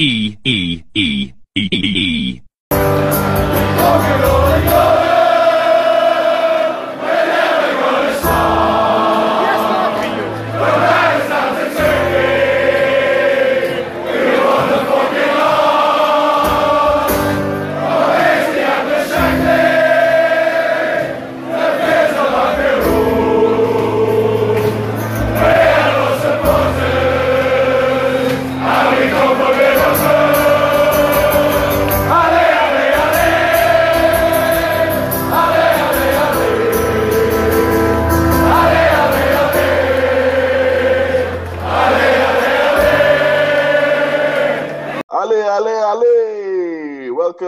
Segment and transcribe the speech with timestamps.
[0.00, 2.42] E E E E E E.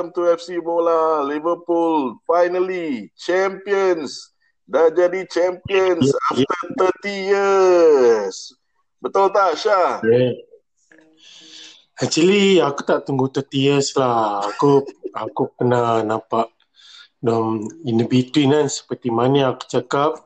[0.00, 1.20] Welcome to FC Bola.
[1.28, 4.32] Liverpool finally champions.
[4.64, 8.48] Dah jadi champions after 30 years.
[8.96, 10.00] Betul tak Syah?
[10.00, 10.40] Yeah.
[12.00, 14.40] Actually, aku tak tunggu 30 years lah.
[14.40, 16.48] Aku aku pernah nampak
[17.20, 20.16] dalam in the between kan seperti mana aku cakap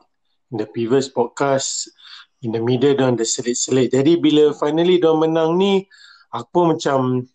[0.55, 1.91] in the previous podcast
[2.39, 3.91] in the middle dan the selit-selit.
[3.91, 5.83] Jadi bila finally dia menang ni
[6.31, 7.27] aku pun macam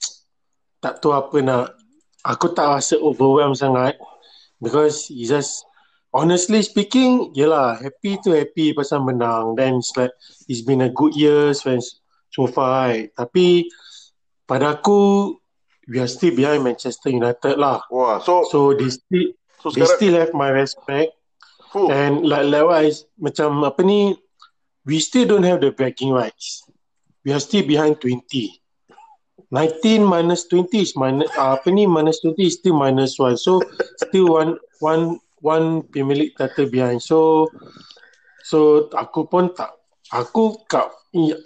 [0.80, 1.79] tak tahu apa nak
[2.24, 3.96] aku tak rasa overwhelmed sangat.
[4.60, 5.64] Because it's just
[6.12, 9.56] honestly speaking yelah happy to happy pasal menang.
[9.56, 10.12] Then it's like
[10.50, 11.78] it's been a good year so,
[12.28, 13.08] so far right?
[13.16, 13.66] tapi
[14.44, 15.32] pada aku
[15.88, 17.82] we are still behind Manchester United lah.
[17.88, 19.32] Wah, so so they still
[19.62, 21.16] so they sekarang still have my respect.
[21.70, 24.12] Fuh, and like likewise macam apa ni
[24.84, 26.66] we still don't have the bragging rights.
[27.24, 28.59] We are still behind 20
[29.48, 33.64] 19 minus 20 is minus uh, apa ni minus 20 is still minus 1 so
[33.96, 37.00] still one one one Premier League title behind.
[37.00, 37.48] So
[38.44, 39.76] so aku pun tak
[40.12, 40.88] aku kat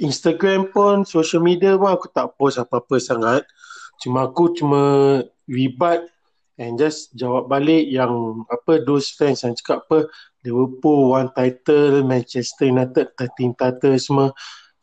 [0.02, 3.42] Instagram pun social media pun aku tak post apa-apa sangat.
[4.02, 4.82] Cuma aku cuma
[5.46, 6.04] ribat
[6.58, 10.10] and just jawab balik yang apa those fans yang cakap apa
[10.44, 14.28] Liverpool one title Manchester United 13 title semua.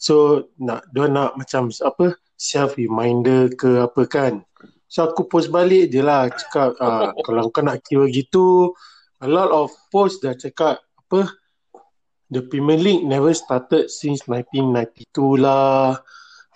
[0.01, 4.33] So nak dia nak macam apa self reminder ke apa kan.
[4.89, 8.73] So aku post balik je lah cakap ah, kalau kau nak kira gitu
[9.21, 11.29] a lot of post dah cakap apa
[12.33, 16.01] the Premier League never started since 1992 lah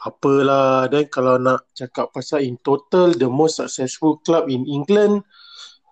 [0.02, 5.22] apalah dan kalau nak cakap pasal in total the most successful club in England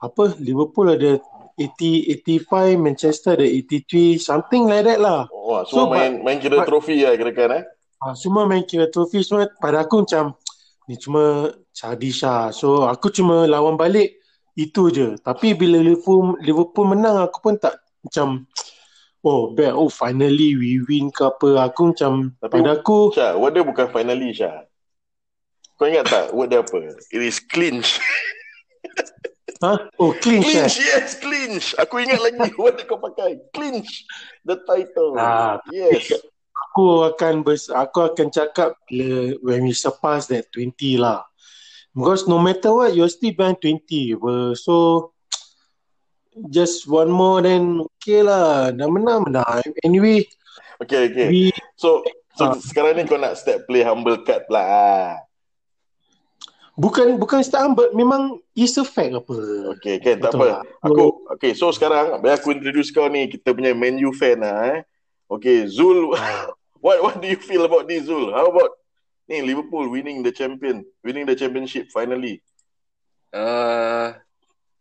[0.02, 1.22] apa Liverpool ada
[1.56, 5.30] 80 85 Manchester ada 83 something like that lah.
[5.30, 7.66] Wah, semua so, main main kira but- trofi lah kira-kira eh.
[8.04, 10.36] Ah, semua main kira trofi semua pada aku macam
[10.92, 12.52] ni cuma childish lah.
[12.52, 14.20] So aku cuma lawan balik
[14.60, 15.16] itu je.
[15.24, 18.44] Tapi bila Liverpool Liverpool menang aku pun tak macam
[19.24, 21.72] oh bad oh finally we win ke apa.
[21.72, 24.68] Aku macam Tapi- pada aku Syah, word dia bukan finally Syah.
[25.80, 26.92] Kau ingat tak word dia apa?
[27.08, 28.04] It is clinch.
[29.64, 30.68] ha oh clinch eh.
[30.68, 31.66] Clinch, yes, clinch.
[31.80, 33.40] Aku ingat lagi word yang kau pakai.
[33.56, 34.04] Clinch
[34.44, 35.16] the title.
[35.16, 36.12] Ah, Yes.
[36.74, 41.22] Aku akan bers, aku akan cakap bila when we surpass that 20 lah.
[41.94, 44.18] Because no matter what you're still behind 20.
[44.18, 44.58] Ber.
[44.58, 45.14] So
[46.50, 48.74] just one more then okay lah.
[48.74, 49.62] Dah menang menang.
[49.86, 50.26] Anyway,
[50.82, 51.28] Okay, okay.
[51.30, 52.02] we So,
[52.34, 52.58] so Ah.
[52.58, 55.22] sekarang ni kau nak step play humble cut lah.
[56.74, 59.38] Bukan bukan start but memang is a fact apa.
[59.78, 60.46] Okay, kan, tak Betul apa.
[60.50, 60.62] lah.
[60.90, 64.74] Aku, okay, so sekarang, biar aku introduce kau ni, kita punya Man U fan lah
[64.74, 64.80] eh.
[65.30, 66.18] Okay, Zul,
[66.84, 68.36] what what do you feel about this, Zul?
[68.36, 68.76] How about
[69.32, 72.44] ni Liverpool winning the champion, winning the championship finally?
[73.32, 74.12] Uh,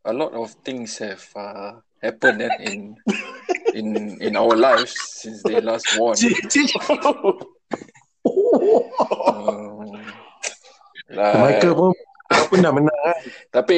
[0.05, 2.99] a lot of things have uh, happened in
[3.79, 6.19] in in our lives since they last won.
[6.19, 6.75] Cik, cik.
[8.23, 9.99] Um,
[11.11, 11.95] like, Michael pun
[12.51, 13.19] pun dah menang kan.
[13.63, 13.77] tapi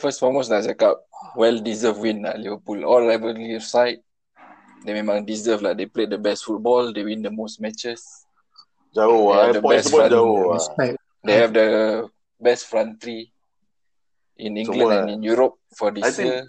[0.00, 0.96] first foremost nak cakap
[1.36, 2.80] well deserved win lah Liverpool.
[2.88, 4.00] All rivalry aside,
[4.86, 5.74] they memang deserve lah.
[5.74, 6.94] They played the best football.
[6.94, 8.06] They win the most matches.
[8.94, 9.66] Jauh lah, the eh.
[9.66, 10.08] best run.
[10.08, 10.62] jauh lah.
[11.26, 11.68] They have the
[12.38, 13.34] best front three
[14.38, 15.02] in England Semua.
[15.02, 16.46] and in Europe for I this think- year.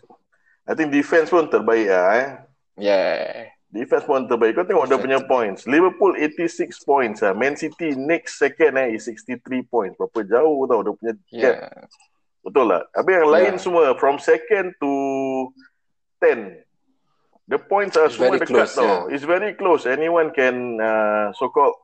[0.68, 2.28] I think defense pun terbaik lah eh.
[2.76, 3.48] Yeah.
[3.72, 4.52] Defense pun terbaik.
[4.60, 5.64] Kau tengok dia punya points.
[5.64, 7.32] Liverpool 86 points lah.
[7.32, 9.96] Man City next second eh is 63 points.
[9.96, 11.56] Berapa jauh tau dia punya gap.
[11.58, 11.88] Yeah.
[12.44, 12.84] Betul lah.
[12.96, 13.64] Habis yang lain Yeah.
[13.64, 14.92] semua from second to
[16.20, 16.67] 10.
[17.48, 18.84] The points are so dekat close, tau.
[19.08, 19.14] yeah.
[19.16, 19.88] It's very close.
[19.88, 21.80] Anyone can uh, so called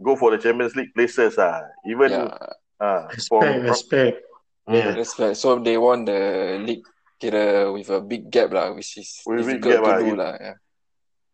[0.00, 1.60] go for the Champions League places ah.
[1.84, 2.32] Even Yeah.
[2.80, 4.16] uh, Respect, from, respect.
[4.64, 4.96] Hmm.
[4.96, 5.36] That's right.
[5.36, 6.88] So they won the league
[7.20, 9.98] kira with a big gap lah, which is With difficult gap to lah.
[10.00, 10.32] do lah.
[10.40, 10.56] Yeah.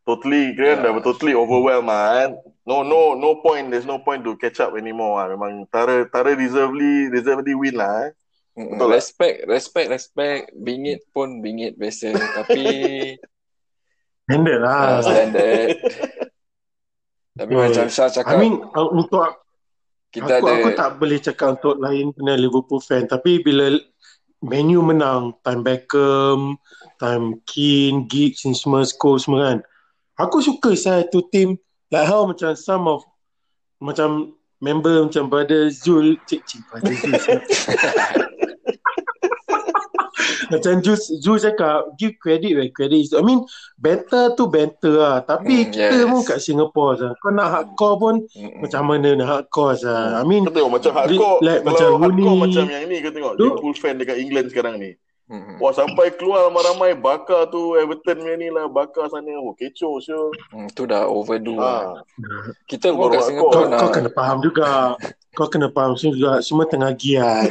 [0.03, 0.91] totally kan Yeah.
[0.91, 2.27] dah totally overwhelmed ah.
[2.27, 2.31] Kan?
[2.67, 3.71] No, no, no point.
[3.71, 5.23] There's no point to catch up anymore.
[5.23, 5.31] Ah.
[5.31, 8.11] Memang Tara, Tara deservedly, deservedly win lah.
[8.11, 8.13] Eh.
[8.59, 8.99] Betul tak?
[8.99, 10.43] Respect, respect, respect.
[10.59, 12.11] Bingit pun bingit biasa.
[12.19, 12.63] Tapi
[14.31, 14.79] Standard lah.
[14.79, 15.69] uh, standard.
[17.35, 19.27] Tapi Oh, macam Syah cakap, I mean, uh, untuk
[20.15, 20.55] kita aku, ada...
[20.55, 23.11] aku tak boleh cakap untuk lain kena Liverpool fan.
[23.11, 23.75] Tapi bila
[24.41, 26.59] Man U menang, time Beckham,
[27.03, 29.59] time Keane, Giggs ni semua, Scholes semua kan.
[30.21, 31.57] Aku suka saya tu team
[31.91, 33.03] like how macam some of
[33.81, 37.41] macam member macam brother Zul, cik cik brother Zul.
[40.51, 43.15] macam Zul, Zul cakap give credit where credit is.
[43.15, 43.47] I mean
[43.79, 45.23] banter tu banter lah.
[45.23, 46.11] Tapi Hmm, kita yes.
[46.11, 47.13] pun kat Singapore sah.
[47.19, 48.61] Kau nak hardcore pun Mm-mm.
[48.61, 50.19] macam mana nak hardcore sah.
[50.19, 51.39] I mean Kau tengok macam hardcore.
[51.41, 52.43] Like kalau macam hardcore Rooney.
[52.43, 53.33] macam yang ni kau tengok.
[53.39, 54.91] Liverpool fan dekat England sekarang ni.
[55.31, 55.63] Mm-mm.
[55.63, 59.31] Wah sampai keluar ramai-ramai bakar tu Everton punya ni lah bakar sana.
[59.39, 60.35] Oh kecoh sure.
[60.51, 62.03] Hmm, tu dah overdo lah.
[62.03, 62.51] Ha.
[62.67, 64.99] Kita pun Baru kat Singapore kau, kau kena faham juga.
[65.39, 66.43] kau kena faham juga.
[66.43, 67.47] Semua tengah giat.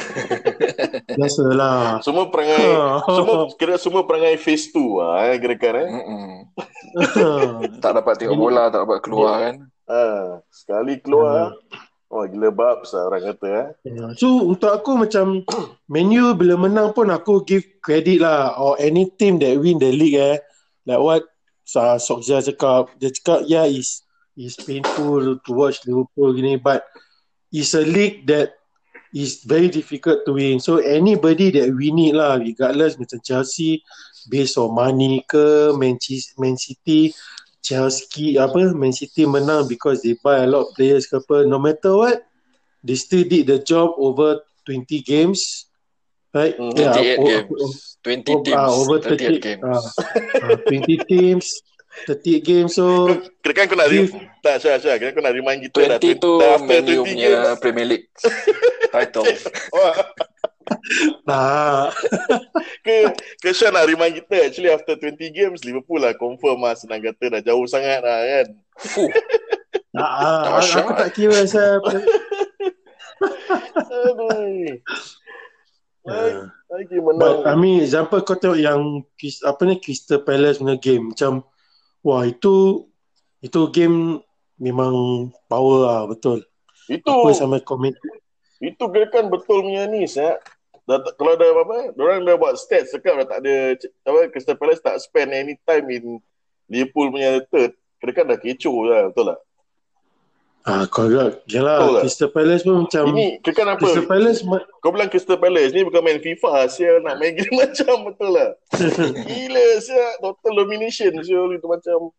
[1.18, 2.04] Biasalah.
[2.04, 2.68] Semua perangai
[3.08, 5.92] semua kira semua perangai phase 2 lah eh kira-kira eh.
[5.96, 6.32] Mm-mm.
[7.84, 9.56] Tak dapat tengok bola, tak dapat keluar kan.
[9.88, 10.04] Ha.
[10.52, 11.56] Sekali keluar.
[12.10, 13.68] Oh gila lah orang kata eh.
[13.86, 15.46] Ya, So untuk aku macam
[15.94, 18.58] menu bila menang pun aku give credit lah.
[18.58, 20.42] Or any team that win the league eh.
[20.90, 21.24] Like what
[21.70, 22.98] Sa Sokja cakap.
[22.98, 24.02] Dia cakap yeah is
[24.34, 26.82] is painful to watch Liverpool gini but
[27.54, 28.58] it's a league that
[29.14, 30.58] is very difficult to win.
[30.58, 33.86] So anybody that win it lah regardless macam Chelsea
[34.26, 37.14] based on money ke Man, Ch- Man City
[37.60, 41.60] Chelsea apa Man City menang because they buy a lot of players ke apa no
[41.60, 42.24] matter what
[42.80, 45.68] they still did the job over 20 games
[46.32, 47.52] right Hmm, 28 o- games.
[47.52, 49.64] o- 20 o- teams, ah, over 38 30 games.
[49.66, 49.84] ah,
[50.40, 51.46] ah, 20 teams
[52.08, 52.86] 38 games so
[53.44, 56.00] Kira kan kau nak If- rem- tak Syah Syah kira kau nak remind kita dah
[56.00, 57.60] 20 tu dah after Man U 20 punya games.
[57.60, 58.08] Premier League
[58.94, 59.28] title.
[61.30, 61.89] Nah
[62.86, 67.01] ke ke Syah nak remind kita actually after 20 games Liverpool lah confirm lah senang
[67.04, 68.48] kata dah jauh sangat lah kan.
[68.80, 69.12] Fuh,
[70.00, 70.81] ah, ah, Dahsyat.
[70.81, 71.83] aku tak kira saya
[73.89, 74.80] Aduh.
[76.07, 76.31] Lagi,
[76.72, 77.44] lagi But menang.
[77.45, 79.04] I mean example kau tengok yang
[79.44, 81.44] apa ni Crystal Palace punya game macam
[82.00, 82.88] wah itu
[83.44, 84.24] itu game
[84.56, 86.48] memang power lah betul.
[86.88, 87.94] Itu Apa sama komen
[88.60, 90.36] itu kira kan betul punya ni Syah.
[90.89, 94.57] Dah, tak- kalau dah apa, orang dah buat stats cakap dah tak ada apa Crystal
[94.57, 96.18] Palace tak spend any time in
[96.65, 97.77] Liverpool punya third.
[98.00, 99.39] Kira kan dah kecoh lah, betul tak?
[100.62, 102.01] ah kau agak Betul yalah tak?
[102.03, 103.80] Crystal Palace pun macam Ini kira kan apa?
[103.80, 107.56] Crystal Palace ma- Kau bilang Crystal Palace ni bukan main FIFA Sia nak main game
[107.57, 108.50] macam betul lah
[109.30, 112.12] Gila Sia Total domination Sia itu macam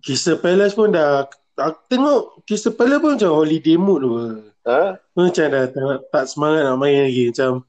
[0.00, 1.24] Crystal Palace pun dah
[1.54, 4.10] aku tengok Crystal Palace pun macam holiday mood tu.
[4.64, 4.98] ha?
[5.14, 7.62] Macam dah tak, tak semangat nak main lagi macam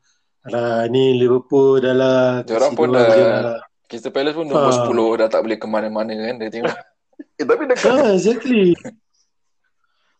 [0.44, 3.60] Alah ni Liverpool dah lah Diorang pun dah- game lah.
[3.86, 4.84] Crystal Palace pun nombor Ah.
[4.84, 6.74] 10 dah tak boleh ke mana-mana kan dia tengok.
[7.34, 8.74] Eh tapi dekat Ah, exactly.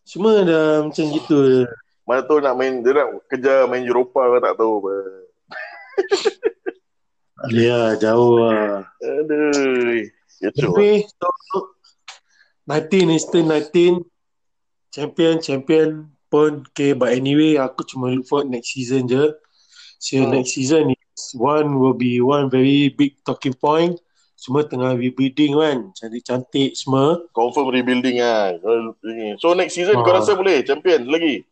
[0.02, 1.66] Semua dah macam gitu.
[2.02, 4.92] Mana tu nak main Dia nak kejar main Europa Kau tak tahu apa
[7.50, 8.88] Ya, jauh lah.
[8.98, 11.28] Aduh Kecoh Tapi, so,
[12.64, 14.04] 19 is still 19.
[14.90, 15.88] Champion, champion
[16.26, 16.64] pun.
[16.70, 19.28] Okay, but anyway, aku cuma look for next season je.
[20.04, 20.36] So, Hmm.
[20.36, 23.96] next season is one will be one very big talking point.
[24.36, 25.78] Semua tengah rebuilding kan.
[25.96, 27.24] Cantik-cantik semua.
[27.32, 28.52] Confirm rebuilding lah
[29.40, 30.20] So next season kau Ah.
[30.20, 31.48] rasa boleh Champion lagi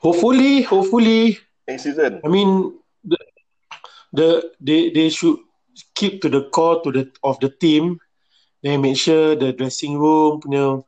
[0.00, 2.74] Hopefully, hopefully, Next season I mean,
[3.06, 3.18] the,
[4.10, 5.38] the they they should
[5.94, 8.02] keep to the core to the of the team.
[8.64, 10.82] Then make sure the dressing room punya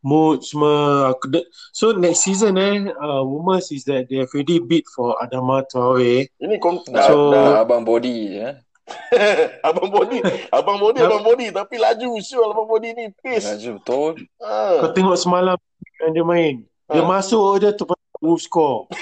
[0.00, 1.10] mood semua.
[1.12, 5.16] Aku de- So next season eh, uh, rumors is that they have already bid for
[5.18, 6.28] Adama Traore.
[6.36, 8.40] Ini kom- Dah, So- dah abang body je.
[8.40, 8.54] eh.
[9.66, 10.22] Abang body
[10.54, 14.10] Abang body Abang body Tapi laju Sure abang body ni Pace Laju betul.
[14.38, 14.94] Kau ha.
[14.94, 15.58] tengok semalam
[15.98, 16.54] yang dia main.
[16.86, 17.08] Dia Ah.
[17.10, 17.82] masuk je tu
[18.22, 18.86] move score.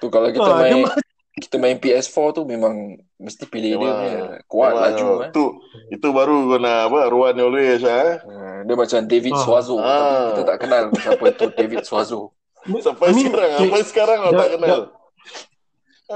[0.00, 0.96] Tu kalau kita Ah, dia main ma-
[1.34, 5.24] kita main PS4 tu memang mesti pilih dia punya kuat Memang, laju oh.
[5.24, 5.30] eh.
[5.32, 5.44] Tu
[5.90, 9.40] Itu baru kau nak apa Ruan always eh Ah, Dia macam David Ah.
[9.40, 9.88] Suazo Ah.
[9.88, 12.20] tapi kita tak kenal siapa itu David Suazo.
[12.84, 14.84] Sampai I mean, sekarang okay, Sampai sekarang kau dah- tak kenal Aduh.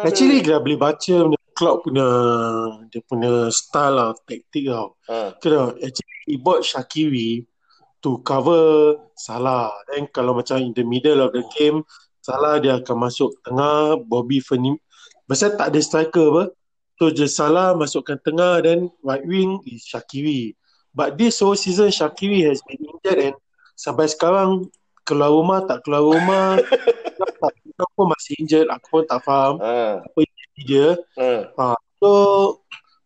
[0.05, 2.07] Actually dah boleh baca punya club punya
[2.87, 4.95] dia punya style lah, taktik tau.
[5.09, 5.33] ha.
[5.41, 7.49] Kira actually he bought Shakiri
[7.99, 9.73] to cover Salah.
[9.88, 11.83] Then kalau macam in the middle of the game,
[12.21, 14.77] Salah dia akan masuk tengah, Bobby Firmino.
[15.25, 16.45] Pasal tak ada striker apa.
[16.99, 20.59] So je Salah masukkan tengah then right wing is Shakiri.
[20.90, 23.37] but this whole season Shakiri has been injured and
[23.73, 24.67] sampai sekarang
[25.02, 26.59] keluar rumah tak keluar rumah
[27.40, 30.02] tak keluar pun masih injured aku pun tak faham Ha.
[30.02, 31.78] apa injury dia Ha.
[31.97, 32.11] so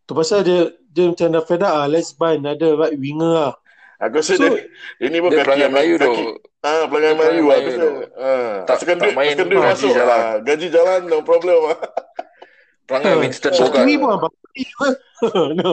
[0.02, 3.54] tu pasal dia dia macam dah fed up lah let's buy another right winger lah
[4.00, 4.66] Aku rasa So- dia,
[4.98, 6.10] dia ni Dia bukan perangai Melayu tu.
[6.58, 7.78] Ah, pelanggan Dia Melayu perangai aku Melayu rasa.
[7.78, 7.92] tu.
[8.18, 10.06] Ah, Tak- tak duit, main gaji masuk jalan.
[10.10, 10.24] lah.
[10.42, 11.78] Gaji jalan no problem lah.
[12.92, 13.72] Perangai Winston Bogarts.
[13.72, 14.88] Shakiri pun abang juga
[15.64, 15.72] no.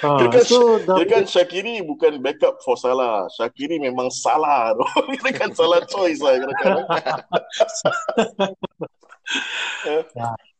[0.02, 3.28] ha, so kira kan Syakiri bukan backup for Salah.
[3.36, 4.86] Syakiri memang salah tu.
[5.20, 6.82] Kira kan salah choice lah kira-kira.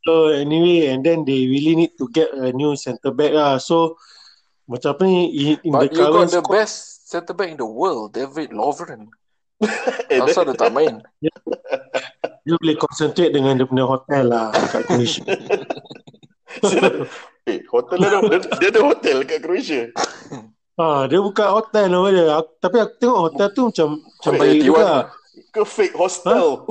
[0.05, 3.57] So anyway, and then they really need to get a new centre back lah.
[3.57, 3.97] So
[4.69, 6.77] macam apa ni in, in the But you got the squad, best
[7.09, 9.09] centre back in the world, David Lovren.
[10.13, 11.03] Eh, Asal dia tak main?
[12.47, 15.23] dia boleh concentrate dengan dia punya hotel lah kat Croatia.
[17.51, 19.83] eh, hotel dia, dia, dia ada hotel kat Croatia.
[20.79, 22.27] ha, dia bukan hotel nama dia.
[22.41, 24.65] Aku, tapi aku tengok hotel tu macam macam baik T1.
[24.65, 24.89] juga.
[25.53, 26.65] Ke fake hostel.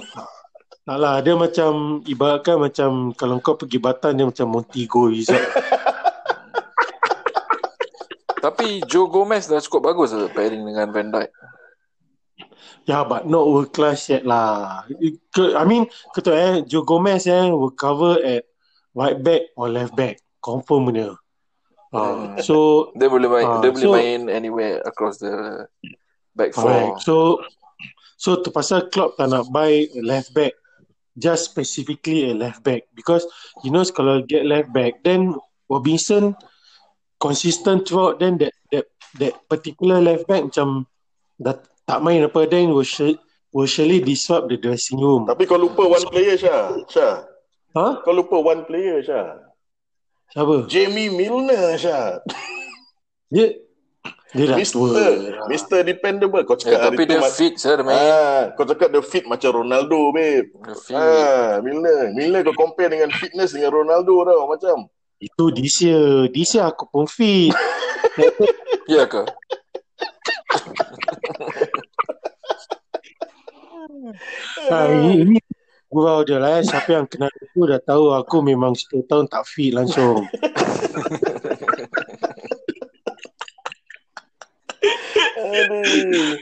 [0.87, 5.43] Tak lah, dia macam ibaratkan macam kalau kau pergi Batam dia macam Montego Resort.
[8.39, 11.27] Tapi Joe Gomez dah cukup bagus lah pairing dengan Van Dijk.
[12.87, 14.87] Yeah, but not world class yet lah.
[15.35, 18.47] I mean, kata eh, Joe Gomez eh, will cover at
[18.95, 20.23] right back or left back.
[20.39, 21.19] Confirm punya.
[21.91, 21.99] Uh,
[22.31, 22.39] Hmm.
[22.39, 22.55] so,
[22.95, 25.67] Dia boleh main, Ah, dia boleh so- main anywhere across the
[26.31, 26.95] back four.
[27.03, 27.43] So,
[28.15, 30.55] so terpaksa Klopp tak nak buy left back.
[31.19, 32.87] Just specifically a left back.
[32.95, 33.27] Because,
[33.67, 35.35] you know, kalau get left back, then
[35.67, 36.39] Robinson
[37.19, 38.87] consistent throughout, then that that
[39.19, 40.85] that particular left back macam
[41.35, 43.15] dah tak main apa, then will, sur-
[43.55, 45.23] will surely disrupt the dressing room.
[45.23, 46.75] Tapi kau lupa one player Syah.
[46.91, 47.23] Syah.
[47.73, 48.03] Ha?
[48.03, 49.39] Kau lupa one player Syah.
[50.35, 50.67] Siapa?
[50.67, 52.19] Jamie Milner Syah.
[53.33, 53.55] Dia
[54.35, 54.91] dia dah tua.
[54.91, 55.11] Mr.
[55.47, 55.79] Mr.
[55.87, 56.43] Dependable.
[56.43, 57.53] Kau Eh, cakap tapi hari tu dia ma- fit
[57.83, 57.95] main.
[57.95, 60.47] Ah, kau cakap dia fit macam Ronaldo, babe.
[60.51, 60.95] Dia fit.
[60.95, 62.11] Ah, Milner.
[62.11, 64.77] Milner kau compare dengan fitness dengan Ronaldo tau macam.
[65.19, 66.27] Itu this year.
[66.31, 67.51] This year aku pun fit.
[68.87, 69.19] Ya ke?
[74.71, 75.37] Ha, ini, ini
[75.87, 76.59] gurau je lah.
[76.59, 76.63] eh.
[76.63, 80.27] Siapa yang kenal aku dah tahu aku memang 10 tahun tak fit langsung.
[85.37, 86.35] Aduh.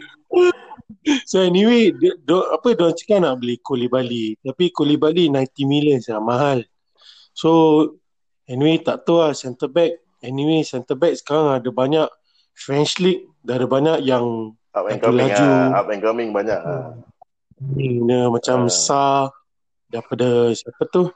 [1.29, 4.37] So anyway, dia, do, apa dia orang cakap nak beli Koulibaly.
[4.41, 6.65] Tapi Koulibaly 90 million sah mahal.
[7.37, 7.49] So
[8.49, 10.01] anyway tak tahu lah centre back.
[10.25, 12.09] Anyway centre back sekarang ada banyak
[12.57, 13.29] French League.
[13.45, 15.45] Dah ada banyak yang Up and coming laju.
[15.45, 15.79] ah.
[15.79, 16.97] Up and coming banyak ah.
[17.59, 18.71] Dia macam Ah.
[18.71, 19.01] Sa
[19.87, 21.07] daripada siapa tu?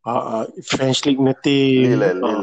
[0.00, 1.20] Uh, French League
[2.00, 2.42] eh, Ah.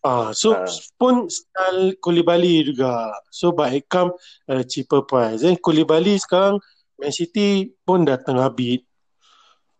[0.00, 0.64] Ah, so Ah.
[0.96, 3.12] pun style Koulibaly juga.
[3.28, 4.16] So it come
[4.48, 5.44] a cheaper price.
[5.44, 6.58] Then Koulibaly sekarang
[6.96, 8.80] Man City pun dah tengah bid.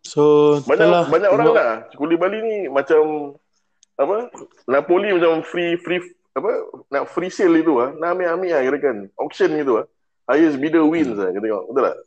[0.05, 1.57] So Banyak itulah, banyak orang tengok.
[1.57, 1.73] lah.
[1.97, 3.33] Koulibaly ni macam
[3.97, 4.29] apa?
[4.69, 6.01] Napoli macam free free
[6.37, 6.49] apa?
[6.93, 7.89] Nak free sale itu ah.
[7.97, 8.97] Nak ambil-ambil lah kira-kan.
[9.17, 9.85] Auction gitu ah.
[10.29, 11.65] Highest bidder wins lah kita tengok.
[11.73, 11.97] Betul tak?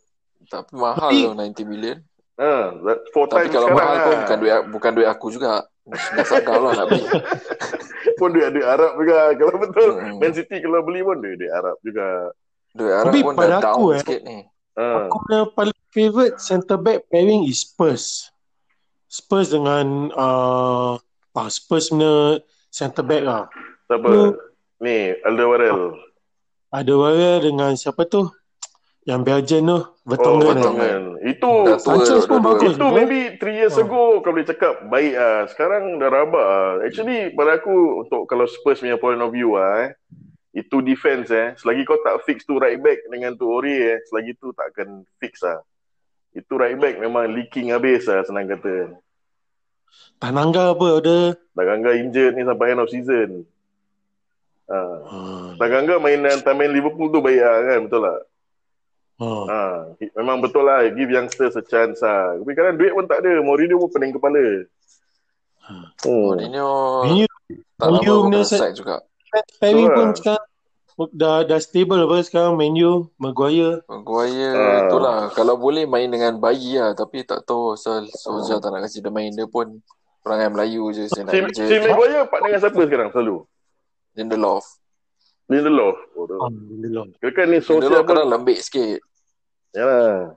[0.48, 1.98] Tapi mahal Tapi- loh 90 million.
[2.34, 4.02] Ha, that four Tapi times kalau sekarang mahal lah.
[4.02, 5.52] pun bukan duit bukan duit aku juga.
[5.86, 7.04] Nasab kau lah nak beli.
[8.18, 9.18] pun duit duit Arab juga.
[9.38, 10.18] Kalau betul Hmm.
[10.18, 12.34] Man City kalau beli pun duit duit Arab juga.
[12.74, 14.38] Duit Arab Tapi pun pada dah aku, down eh, sikit ni.
[14.74, 14.84] Ha.
[15.06, 18.34] Aku punya paling favourite centre back pairing is Spurs.
[19.06, 20.98] Spurs dengan uh,
[21.38, 22.42] ah, Spurs punya
[22.74, 23.46] centre back lah.
[23.86, 24.34] Siapa?
[24.82, 26.02] Ni Alderweireld.
[26.74, 28.26] Warrior dengan siapa tu?
[29.04, 30.44] Yang Belgian tu, Vertonghen.
[30.44, 30.52] Oh.
[30.56, 31.02] Vertonghen.
[31.24, 32.76] Itu Sanchez pun bagus.
[32.76, 33.84] Itu maybe 3 years Oh.
[33.84, 35.44] ago kau boleh cakap baik ah.
[35.48, 36.72] Sekarang dah rabak ah.
[36.80, 39.96] Actually pada aku untuk kalau Spurs punya point of view ah eh,
[40.56, 41.52] itu defense eh.
[41.56, 45.04] Selagi kau tak fix tu right back dengan tu Ori eh, selagi tu tak akan
[45.20, 45.60] fix ah.
[46.32, 48.88] Itu right back memang leaking habis ah senang kata.
[50.16, 51.18] Tanangga apa ada?
[51.52, 53.44] Tanganga injured ni sampai end of season.
[54.64, 54.96] Ah.
[55.04, 55.48] Hmm.
[55.60, 58.20] Tanganga main dengan main Liverpool tu baik ah kan betul tak?
[59.14, 59.46] Hmm.
[59.46, 59.58] Ha,
[60.16, 62.34] memang betul lah give youngsters a chance lah.
[62.34, 63.38] Tapi kadang duit pun tak ada.
[63.38, 64.66] Mourinho pun pening kepala.
[65.60, 65.86] Hmm.
[66.02, 66.70] Mourinho
[67.04, 67.26] Menu
[67.72, 68.96] tak lama Mourinho pun punya kena set- sack juga.
[69.30, 70.14] Betul pun lah.
[70.14, 70.44] sekarang
[71.10, 73.82] dah dah stable apa sekarang menu Maguire.
[73.84, 74.78] Maguire Ah.
[74.84, 78.98] itulah kalau boleh main dengan bayi lah tapi tak tahu asal Solskjaer tak nak kasi
[78.98, 79.82] dia main dia pun
[80.22, 83.42] perangai Melayu je saya nak Si, si Maguire part dengan siapa sekarang selalu?
[84.14, 84.62] Lindelof
[85.48, 85.96] Lindelof.
[86.16, 86.24] Oh.
[86.24, 87.04] Alhamdulillah.
[87.20, 88.32] Kira ni Solskjaer Lindelof pun.
[88.32, 89.00] lembik sikit
[89.76, 90.32] Yalah.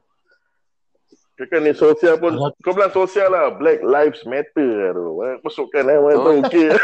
[1.37, 2.35] Kira ni Solskjaer pun.
[2.65, 3.55] Kau bilang Solskjaer lah.
[3.55, 5.05] Black Lives Matter lah tu.
[5.23, 5.97] Eh, Masukkan eh.
[6.01, 6.69] Mana tahu okey.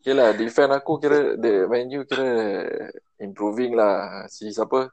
[0.00, 2.64] Okay lah, defend aku kira the Man U kira
[3.20, 4.24] improving lah.
[4.32, 4.88] Si siapa?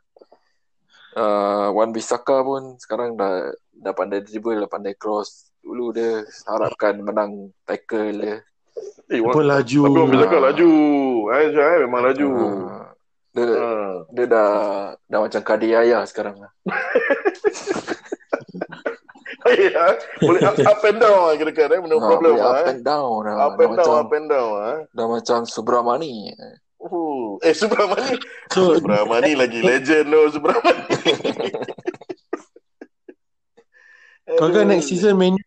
[1.15, 5.48] Uh, Wan Bissaka pun sekarang dah dah pandai dribble, dah pandai cross.
[5.63, 8.38] Dulu dia harapkan menang tackle dia.
[9.07, 9.79] Eh, Pun Wan- laju.
[9.87, 10.45] Tapi orang cakap Ah.
[10.51, 10.71] laju.
[11.31, 12.27] Eh, Syah, eh, memang laju.
[12.27, 12.83] Uh,
[13.31, 13.93] dia, Ah.
[14.11, 14.49] dia dah
[15.01, 16.51] dah macam Kadir Yaya sekarang lah.
[19.47, 21.71] Eh, ah, boleh up, up and down lah kira-kira.
[21.71, 21.79] Eh.
[21.79, 22.51] No Ah, problem lah.
[22.51, 22.71] up Eh.
[22.75, 23.35] and down dah.
[23.39, 24.51] Up dah and down, macam, up and down.
[24.59, 24.77] Eh.
[24.91, 26.13] dah macam Subramani.
[26.83, 27.39] Uh.
[27.39, 28.19] Eh, Subramani.
[28.51, 30.83] So, Subramani lagi legend tu, Subramani.
[34.37, 35.43] kau kan next season Man U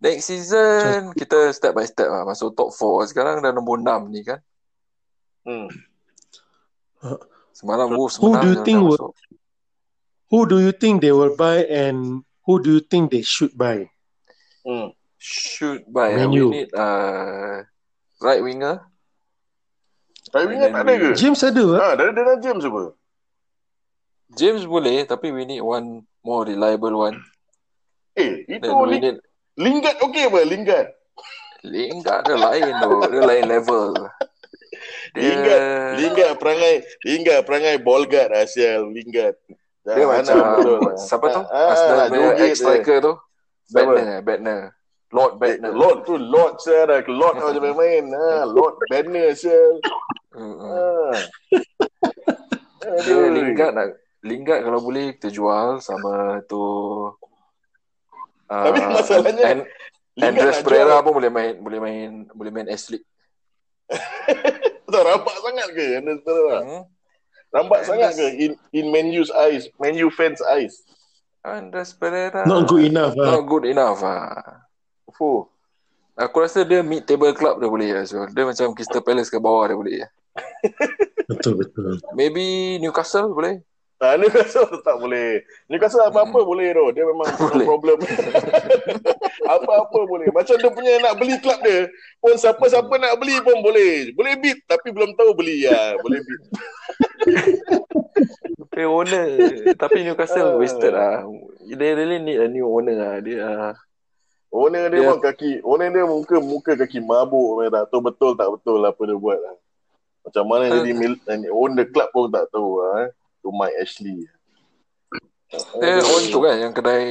[0.00, 3.12] Next season kita step by step lah masuk top 4.
[3.12, 4.40] Sekarang dah nombor 6 ni kan.
[5.44, 5.68] Hmm.
[7.52, 9.12] Semalam Wolves Who do you dah think will-
[10.32, 13.92] who do you think they will buy and who do you think they should buy?
[14.64, 14.96] Hmm.
[15.20, 16.16] Should buy.
[16.16, 17.60] Man We need uh,
[18.24, 18.80] right winger.
[20.32, 21.08] Right winger tak ada ke?
[21.12, 21.80] James ada ah?
[21.80, 22.96] Ha, dari Dana James apa?
[24.32, 27.20] James boleh tapi we need one more reliable one.
[28.16, 29.20] Eh, itu Then we need
[29.58, 30.40] Lingard okey apa?
[30.46, 30.88] Lingard.
[31.66, 32.92] Lingard dia lain tu.
[33.10, 33.88] Dia lain level.
[35.10, 35.62] Dia, Lingard,
[35.98, 39.34] Lingard perangai Lingard perangai ball guard Asial Lingard.
[39.82, 40.80] dia Jangan macam nak betul.
[40.94, 41.42] siapa tu?
[41.50, 43.14] Ah, Arsenal punya ex-striker tu.
[43.70, 44.60] Badner, Badner.
[45.10, 45.72] Lord Eh, Badner.
[45.74, 48.04] Lord tu Lord saya dah Lord kau je main.
[48.14, 50.56] Ha, Lord Banner hmm.
[50.62, 51.10] Ha.
[53.02, 53.18] Dia.
[53.34, 53.88] Lingard nak
[54.22, 56.62] Lingard kalau boleh kita jual sama tu
[58.50, 59.60] uh, Tapi masalahnya, and,
[60.20, 61.04] Andres Pereira jual.
[61.06, 63.06] pun boleh main boleh main boleh main League.
[64.90, 66.02] Tak rampak sangat ke?
[66.02, 66.62] Tahu tak?
[66.66, 66.82] Hmm?
[67.54, 70.82] Rampak Andres- sangat ke in in Man U's eyes, Man U fans eyes.
[71.40, 73.38] Andres Pereira Not good enough ah.
[73.38, 74.66] Not good enough ah.
[75.14, 75.46] Fuh.
[76.18, 78.04] Aku rasa dia mid table club dia boleh lah.
[78.04, 79.94] So, dia macam Crystal Palace ke bawah dia boleh.
[81.30, 81.96] Betul betul.
[82.12, 83.62] Maybe Newcastle boleh.
[84.04, 85.44] Ah, Newcastle tak boleh.
[85.68, 86.88] Newcastle apa-apa boleh tu.
[86.96, 87.66] Dia memang no Boleh.
[87.68, 87.98] problem.
[89.44, 90.32] apa-apa boleh.
[90.32, 91.84] Macam dia punya nak beli klub dia.
[92.16, 94.08] Pun siapa-siapa nak beli pun boleh.
[94.16, 96.00] Boleh bid tapi belum tahu beli ya.
[96.00, 96.40] Boleh bid.
[98.70, 99.28] Tapi owner
[99.76, 100.56] Tapi Newcastle Ah.
[100.56, 101.26] wasted lah
[101.60, 103.72] They really need a new owner lah Dia uh,
[104.48, 105.60] Owner dia Dia- memang kaki.
[105.60, 107.60] Owner dia muka muka kaki mabuk.
[107.60, 109.54] Memang tak tahu betul tak betul apa dia buat lah.
[110.24, 110.72] Macam mana Ah.
[110.80, 111.14] jadi mil,
[111.52, 113.04] own the club pun tak tahu lah.
[113.04, 113.10] Eh.
[113.40, 114.18] Tu Mike Ashley.
[115.76, 117.04] Dia own tu kan Yang kedai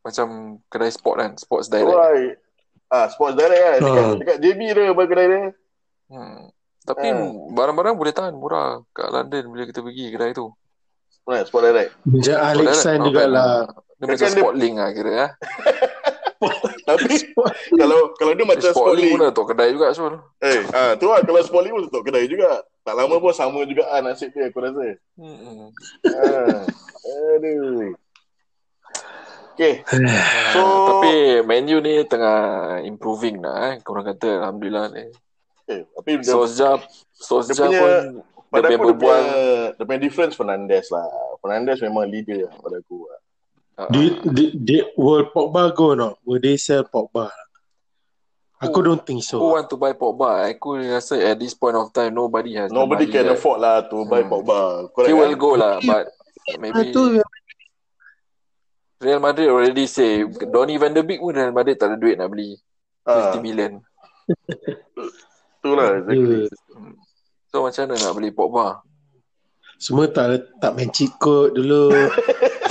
[0.00, 0.26] Macam
[0.66, 2.38] Kedai sport kan Sports direct Right.
[2.86, 3.78] Ah, Sports Direct kan.
[3.80, 4.14] Dekat, Ah.
[4.14, 5.42] dekat JB dia apa kedai dia.
[6.08, 6.40] hmm.
[6.84, 7.32] Tapi Ah.
[7.50, 10.52] Barang-barang boleh tahan Murah Kat London Bila kita pergi kedai tu
[11.24, 11.90] Right, Sports Direct.
[12.04, 13.54] Sport Alexan direct, not bad jugalah.
[13.94, 15.26] Dia macam Kan sport link lah kira ya.
[16.88, 17.14] Tapi
[17.74, 21.40] kalau kalau dia macam Sportling, pun tok kedai juga Sul eh, ah tu lah kalau
[21.42, 22.62] Sportling pun tutup kedai juga.
[22.84, 25.00] Tak lama pun sama juga ah nasib dia aku rasa.
[25.16, 25.68] hmm.
[26.12, 26.62] Ah.
[27.36, 27.96] Aduh.
[29.54, 29.86] Okay.
[30.50, 32.38] So, Tapi Man U ni tengah
[32.82, 33.74] improving lah eh.
[33.86, 35.04] Korang kata Alhamdulillah ni
[35.70, 36.80] eh, tapi dia, Solskjaer
[37.14, 37.92] Solskjaer punya- pun
[38.54, 39.22] pada dia aku dia punya,
[39.74, 41.06] dia punya difference Fernandes lah.
[41.42, 43.02] Fernandes memang leader lah pada aku.
[43.08, 43.18] lah.
[43.78, 46.14] Uh, Did, did, did, will Pogba go or not?
[46.24, 47.30] Will they sell Pogba?
[48.62, 49.52] Aku don't think Who so.
[49.52, 50.48] want to buy Pogba?
[50.48, 54.08] Aku rasa at this point of time nobody has Nobody can that- afford lah to
[54.08, 54.30] buy Hmm.
[54.32, 54.88] Pogba.
[54.94, 56.08] Correct, He will go lah, but
[56.44, 56.92] Ah, maybe
[59.00, 62.28] Real Madrid already say Donny van der Beek pun Real Madrid tak ada duit nak
[62.28, 62.56] beli
[63.04, 63.72] Ah, 50 million.
[65.60, 66.48] itulah exactly.
[67.48, 68.80] So macam mana nak beli Pogba?
[69.76, 71.92] semua tak tak main cheat code dulu.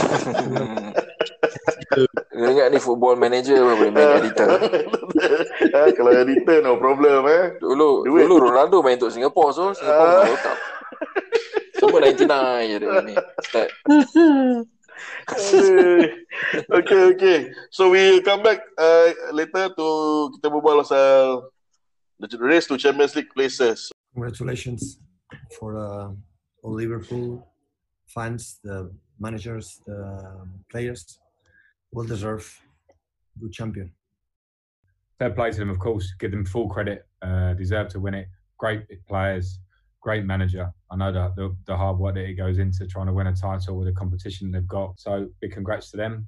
[2.34, 4.50] Kau ingat ni football manager pun boleh main editor.
[5.78, 7.44] ah, kalau editor no problem eh.
[7.62, 8.26] Dulu Duit.
[8.26, 10.18] dulu Ronaldo main untuk Singapore so Singapore Ah.
[10.18, 10.26] uh.
[10.26, 10.58] World Cup.
[11.78, 13.16] Semua 99 je dia ni.
[13.46, 13.70] Start.
[16.70, 17.40] Okay, okay.
[17.72, 19.88] So we come back uh, later to
[20.38, 21.44] kita berbual pasal
[22.20, 23.92] the race to Champions League places.
[24.14, 25.02] congratulations
[25.58, 26.14] for uh,
[26.62, 27.42] all Liverpool
[28.06, 28.94] fans, the
[29.28, 30.00] managers, the
[30.72, 31.02] players.
[31.94, 32.46] will deserve
[33.42, 33.92] good champion.
[35.20, 36.06] fair play to them, of course.
[36.20, 37.00] Give them full credit.
[37.22, 38.28] Uh, deserve to win it.
[38.58, 39.60] Great players,
[40.02, 40.66] great manager.
[40.92, 43.36] I know that the, the hard work that it goes into trying to win a
[43.36, 45.00] title with the competition they've got.
[45.00, 46.28] So big congrats to them.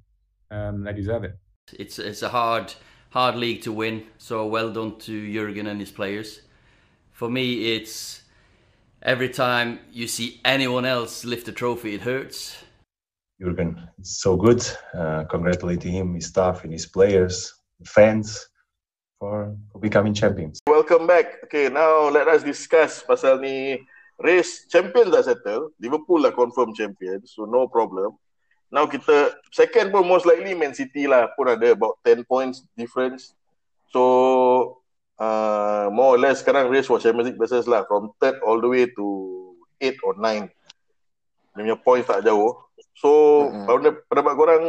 [0.52, 1.36] Um, they deserve it.
[1.74, 2.74] It's it's a hard
[3.10, 3.96] hard league to win.
[4.18, 6.42] So well done to Jurgen and his players.
[7.12, 8.22] For me, it's
[9.02, 12.65] every time you see anyone else lift a trophy, it hurts.
[13.40, 14.64] Jurgen is so good.
[14.94, 18.48] Uh, congratulating him, his staff, and his players, fans
[19.20, 20.60] for, for becoming champions.
[20.68, 21.44] Welcome back.
[21.46, 23.84] Okay, now let us discuss pasal ni
[24.24, 25.76] race champion dah settle.
[25.84, 28.16] Liverpool lah confirm champion, so no problem.
[28.72, 33.36] Now kita second pun most likely Man City lah pun ada about 10 points difference.
[33.92, 34.80] So
[35.20, 38.72] uh, more or less sekarang race for Champions League versus lah from third all the
[38.72, 39.06] way to
[39.84, 40.48] 8 or 9.
[41.56, 42.56] Dia punya points tak jauh.
[42.96, 43.10] So
[43.52, 44.08] mm-hmm.
[44.08, 44.64] pendapat korang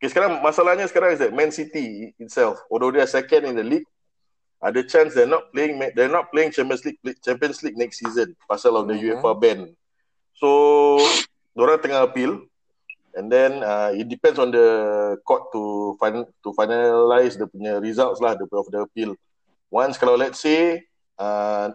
[0.00, 3.64] okay, sekarang masalahnya sekarang is that Man City itself although they are second in the
[3.64, 3.84] league
[4.60, 8.76] ada chance they're not playing they're not playing Champions League Champions League next season pasal
[8.76, 9.20] of the Mhm.
[9.20, 9.60] UEFA ban.
[10.36, 10.48] So
[11.56, 12.44] orang tengah appeal
[13.16, 14.68] and then uh, it depends on the
[15.24, 19.16] court to fin- to finalize the punya results lah the of the appeal.
[19.72, 20.80] Once kalau let's say
[21.20, 21.72] uh,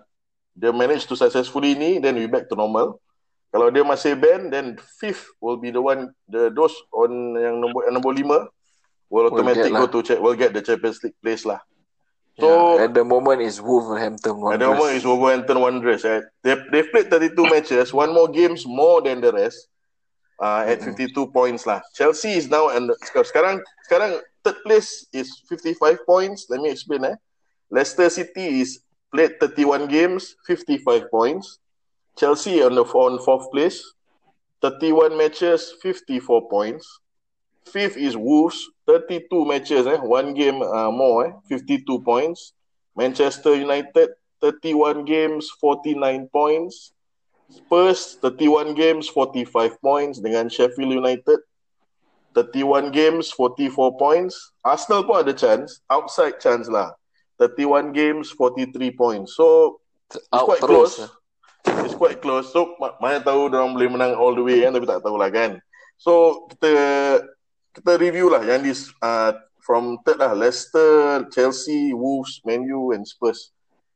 [0.57, 2.97] they manage to successfully ni then we back to normal.
[3.55, 7.87] Kalau dia masih ban then fifth will be the one the those on yang nombor
[7.87, 8.51] yang nombor lima
[9.07, 9.93] will automatic get go lah.
[9.95, 11.63] to check will get the Champions League place lah.
[12.35, 15.07] So yeah, at the moment is Wolverhampton at the moment is Wanderers.
[15.07, 16.03] Wolverhampton Wanderers.
[16.03, 16.19] Eh.
[16.43, 19.71] They they've played 32 matches, one more games more than the rest.
[20.35, 20.99] Uh, at Mm-mm.
[20.99, 21.79] 52 points lah.
[21.95, 26.51] Chelsea is now and sekarang sekarang third place is 55 points.
[26.51, 27.15] Let me explain eh.
[27.71, 28.83] Leicester City is
[29.15, 31.63] played 31 games, 55 points.
[32.17, 33.83] Chelsea on the on fourth place,
[34.61, 36.99] 31 matches, 54 points.
[37.65, 42.53] Fifth is Wolves, 32 matches, eh, one game uh, more, eh, 52 points.
[42.95, 46.93] Manchester United, 31 games, 49 points.
[47.49, 51.39] Spurs, 31 games, 45 points dengan Sheffield United.
[52.33, 54.51] 31 games, 44 points.
[54.63, 56.91] Arsenal pun ada chance, outside chance lah.
[57.39, 59.35] 31 games, 43 points.
[59.35, 59.79] So,
[60.11, 60.95] it's Out quite terus.
[60.99, 61.24] close.
[61.85, 62.49] It's quite close.
[62.53, 65.57] So, ma- mana tahu orang boleh menang all the way kan, tapi tak tahulah kan.
[65.97, 66.71] So, kita
[67.75, 73.03] kita review lah yang this uh, from third lah Leicester, Chelsea, Wolves, Man U and
[73.03, 73.51] Spurs.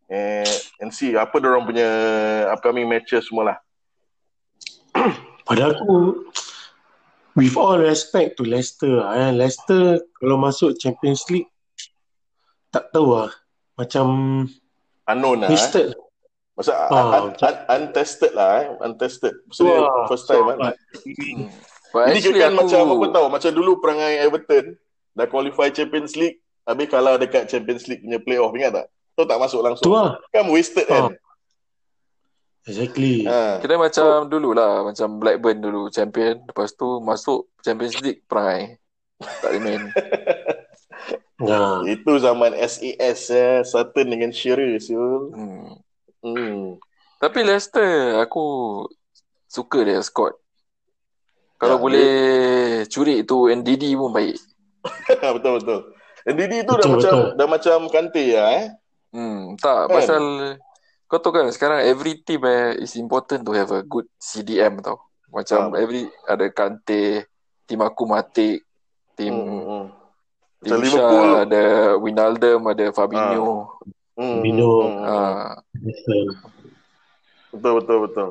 [0.09, 0.49] And,
[0.81, 1.89] and see apa orang punya
[2.49, 3.57] upcoming matches semua lah.
[5.47, 6.25] Pada aku
[7.37, 9.29] with all respect to Leicester lah, eh.
[9.29, 11.49] Leicester kalau masuk Champions League
[12.73, 13.29] tak tahu lah
[13.77, 14.05] macam
[15.05, 15.49] Unknown lah.
[15.53, 15.93] Eh.
[16.59, 18.67] Masa Ah, un, un, untested lah eh.
[18.83, 19.31] Untested.
[19.49, 20.57] So, Wah, first time so, kan.
[20.59, 21.47] but- Hmm.
[21.89, 24.77] But Ini kan aku macam apa tahu Macam dulu perangai Everton
[25.09, 28.85] Dah qualify Champions League Habis kalah dekat Champions League punya playoff Ingat tak?
[29.15, 30.21] Tu tak masuk Tu langsung lah.
[30.29, 31.17] Kan wasted kan
[32.61, 33.25] Exactly.
[33.25, 33.57] ha.
[33.57, 38.77] Kira macam dulu lah Macam Blackburn dulu champion Lepas tu masuk Champions League perangai
[39.17, 39.81] Tak boleh main
[41.39, 41.81] Nah.
[41.87, 43.63] Itu zaman SAS eh.
[43.63, 45.31] Sutton dengan Shearer Syul.
[45.31, 45.71] hmm.
[46.19, 46.75] Hmm.
[47.17, 48.43] Tapi Leicester Aku
[49.47, 50.35] Suka dia squad
[51.55, 52.11] Kalau Ya, boleh
[52.87, 54.35] Curi tu NDD pun baik
[55.35, 55.79] betul betul.
[56.23, 57.35] Didi tu dah Betul, macam betul.
[57.35, 58.67] dah macam Kante lah eh.
[59.09, 59.95] Hmm, tak Kan?
[59.95, 60.23] pasal
[61.03, 65.01] kau tahu kan sekarang every team eh, is important to have a good CDM tau.
[65.27, 65.75] Macam Faham.
[65.75, 67.25] every ada Kante,
[67.65, 68.61] tim aku Matic,
[69.17, 69.85] tim Hmm, hmm, hmm.
[70.61, 71.29] tim Shah, Liverpool.
[71.41, 71.63] ada
[71.97, 73.73] Wijnaldum, ada Fabinho.
[74.19, 74.71] Hmm, Bino.
[74.83, 75.07] hmm, hmm.
[75.07, 75.63] Ah,
[77.49, 78.29] Betul betul betul.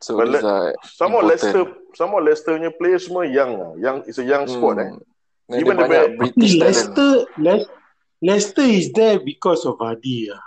[0.00, 1.26] so But let- are Sama important.
[1.28, 1.62] Leicester
[1.94, 3.72] sama Leicester punya players semua young lah.
[3.76, 4.90] Young it's a young squad eh.
[4.90, 5.02] Hmm.
[5.44, 6.54] Dan Even dia the bad- British.
[6.56, 7.68] Leicester, Le-
[8.24, 10.40] Leicester is there because of Vardy lah.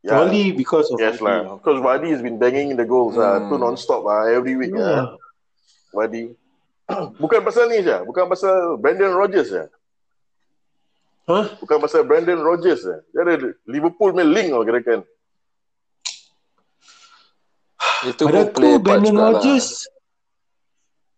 [0.00, 0.16] Yeah.
[0.22, 1.26] Only because of Yes Vardy.
[1.44, 1.58] lah.
[1.60, 3.42] Because Vardy has been banging the goals lah.
[3.42, 3.50] Hmm.
[3.50, 4.30] Tu non-stop lah.
[4.30, 5.10] Every week Yeah.
[5.10, 5.18] lah.
[5.92, 6.32] Vardy.
[7.22, 7.96] Bukan pasal ni je.
[8.06, 9.64] Bukan pasal Brandon Rodgers je.
[11.30, 11.46] Huh?
[11.62, 12.96] Bukan pasal Brandon Rodgers je.
[13.14, 15.06] Dia ada Liverpool punya link lah kira-kira.
[18.10, 19.42] Itu Pada pun play tu part Brandon juga lah.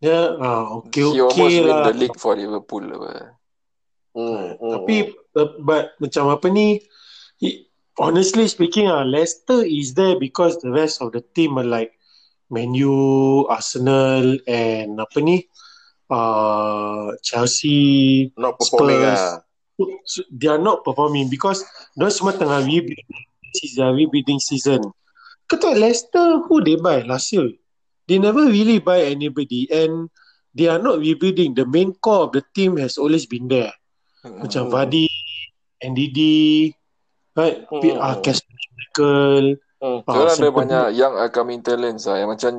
[0.03, 1.87] Ya, ah, okey He almost okey win lah.
[1.87, 3.38] the league for Liverpool apa.
[4.12, 4.59] Hmm.
[4.59, 4.96] hmm, Tapi
[5.38, 6.83] uh, but macam apa ni
[7.40, 11.96] he, honestly speaking ah Leicester is there because the rest of the team are like
[12.53, 15.46] Man U, Arsenal and apa ni
[16.12, 18.42] uh, Chelsea hmm.
[18.42, 19.16] Not performing Spurs.
[19.16, 19.52] lah.
[20.04, 21.64] So they are not performing because
[21.96, 24.80] they semua tengah rebuilding season, rebuilding season.
[25.48, 27.52] Kau tahu Leicester who they buy last year?
[28.08, 30.08] They never really buy anybody and
[30.56, 31.54] they are not rebuilding.
[31.54, 33.72] The main core of the team has always been there.
[34.24, 34.72] Macam Hmm.
[34.72, 35.08] Vardy,
[35.82, 36.18] NDD,
[37.37, 37.66] right?
[37.68, 37.80] Hmm.
[37.82, 37.98] Hmm.
[37.98, 39.44] Uh, Casper Michael,
[39.83, 39.99] Hmm.
[40.07, 40.95] Sekarang ada banyak back.
[40.95, 42.23] young upcoming talents lah.
[42.23, 42.53] Yang macam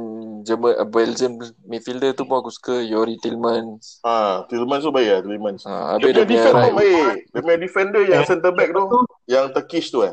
[0.44, 1.32] German, uh, Belgian
[1.64, 2.84] midfielder tu pun aku suka.
[2.84, 4.04] Yori Tillmans.
[4.04, 5.64] Ah, Tillmans tu baik lah, Tillmans.
[5.64, 6.76] Ha, Dia habis punya dia punya defend pun right.
[6.76, 7.16] baik.
[7.32, 9.00] Dia punya defender yang centre back tu,
[9.32, 10.12] yang Turkish tu eh.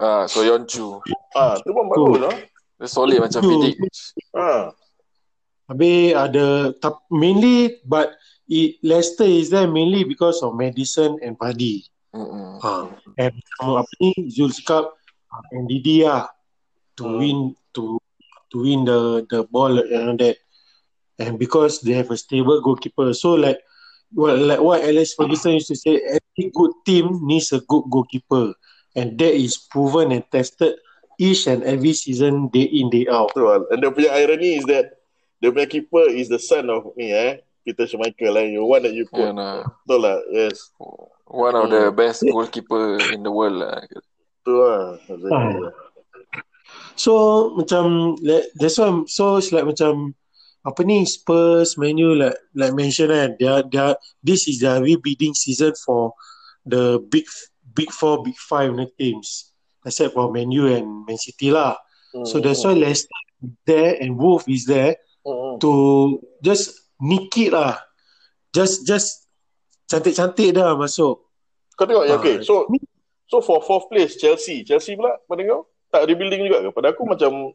[0.00, 1.04] Ah, Soyonchu.
[1.36, 2.34] Ah, tu pun bagus lah.
[2.80, 3.44] Dia solid macam.
[3.44, 3.76] Vidic.
[4.32, 4.72] Ah.
[5.68, 8.16] Habis ada tap- mainly but
[8.48, 11.84] it, Leicester is there mainly because of Madison and Vardy.
[12.16, 12.56] Mm-mm.
[12.64, 12.88] Ha.
[13.20, 14.96] And apa ni Zul cakap
[15.52, 16.24] NDD lah
[16.98, 17.18] to Hmm.
[17.22, 17.38] win
[17.78, 17.98] to
[18.50, 20.36] to win the the ball and that.
[21.18, 23.58] And because they have a stable goalkeeper, so like
[24.14, 28.54] well, like what Alex Ferguson used to say, every good team needs a good goalkeeper,
[28.94, 30.78] and that is proven and tested
[31.18, 33.34] each and every season, day in day out.
[33.34, 33.66] Betul.
[33.74, 34.94] And the punya irony is that
[35.42, 37.42] the punya keeper is the son of ni eh.
[37.66, 38.54] Peter Schmeichel eh.
[38.54, 39.42] You one that you Yeah, put.
[39.42, 39.66] nah.
[39.90, 40.22] Betul lah.
[40.30, 40.70] Yes.
[41.26, 43.82] One of the best goalkeeper in the world lah.
[44.46, 45.02] Betul lah.
[45.02, 45.66] Exactly.
[46.98, 50.14] So macam like, that's why so it's like macam
[50.66, 55.32] apa ni Spurs, Man U like like mention kan dia dia this is their rebuilding
[55.32, 56.12] season for
[56.66, 57.24] the big
[57.72, 59.54] big four, big five ni teams
[59.86, 61.78] except for Man U and Man City lah.
[62.26, 63.14] So that's why Leicester
[63.68, 64.96] there and Wolf is there
[65.28, 65.60] Hmm.
[65.60, 65.72] to
[66.40, 66.72] just
[67.04, 67.76] nick it lah.
[68.48, 69.28] Just just
[69.92, 71.20] cantik-cantik dah masuk.
[71.76, 72.18] Kau tengok ya, Ah.
[72.18, 72.40] okay.
[72.40, 72.64] So
[73.28, 74.64] so for fourth place Chelsea.
[74.64, 76.70] Chelsea pula pada kau tak rebuilding juga ke?
[76.70, 77.50] Pada aku macam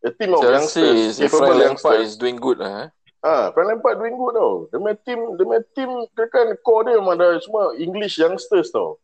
[0.00, 2.08] a team of Chelsea youngsters, is capable Frank Lampard youngsters.
[2.08, 2.72] is doing good lah.
[2.74, 2.88] Eh?
[3.22, 4.52] Ah, Frank Lampard doing good tau.
[4.66, 8.72] Dia punya team, dia punya team dia kan core dia memang dah semua English youngsters
[8.72, 8.96] tau.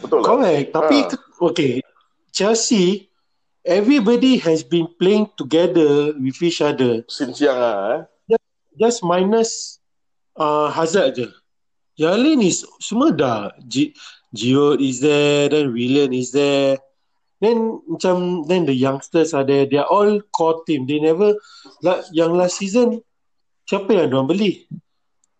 [0.00, 0.26] Betul lah.
[0.30, 0.66] Correct.
[0.72, 1.44] Tapi Ah.
[1.44, 1.72] okay,
[2.30, 3.10] Chelsea
[3.60, 7.04] everybody has been playing together with each other.
[7.12, 8.00] Since young ah eh.
[8.78, 9.82] Just minus
[10.32, 11.28] uh, Hazard je.
[12.00, 13.52] Yang lain is semua dah.
[13.68, 13.92] G-
[14.32, 16.80] Giroud is there, then Willian is there.
[17.40, 19.64] Then macam then the youngsters are there.
[19.64, 20.84] They are all core team.
[20.84, 21.32] They never
[21.80, 23.00] like yang last season
[23.64, 24.68] siapa yang diorang beli?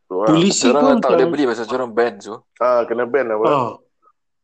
[0.09, 0.41] Diorang
[0.75, 2.49] pun tak boleh beli pasal diorang ban so.
[2.57, 3.37] Ah, kena ban lah.
[3.45, 3.71] ah,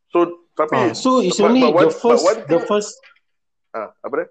[0.07, 2.67] So tapi ah, so it's but- only but one- the first but one the thing-
[2.69, 2.91] first
[3.73, 4.27] ah, apa dia?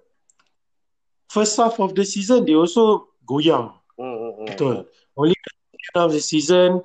[1.27, 3.75] first half of the season they also goyang.
[3.99, 4.47] Hmm, hmm, hmm.
[4.47, 4.75] Betul.
[5.13, 5.35] Only
[5.93, 6.79] half of the season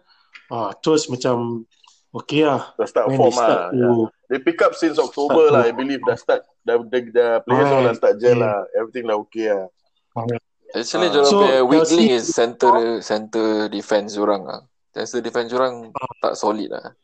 [0.51, 1.65] ah terus macam
[2.13, 2.73] okay lah.
[2.77, 3.69] Dah start When form they start ah.
[3.69, 4.09] to Yeah.
[4.29, 5.63] They pick up since October Start lah.
[5.65, 8.41] to- I believe dah start dah dah, dah players all dah start gel Yeah.
[8.41, 8.57] lah.
[8.73, 9.67] Everything dah okay lah.
[10.73, 12.73] Actually diorang So, punya weak Chelsea- link is center
[13.05, 14.61] center defense diorang lah.
[14.93, 16.97] Center defense diorang tak solid lah.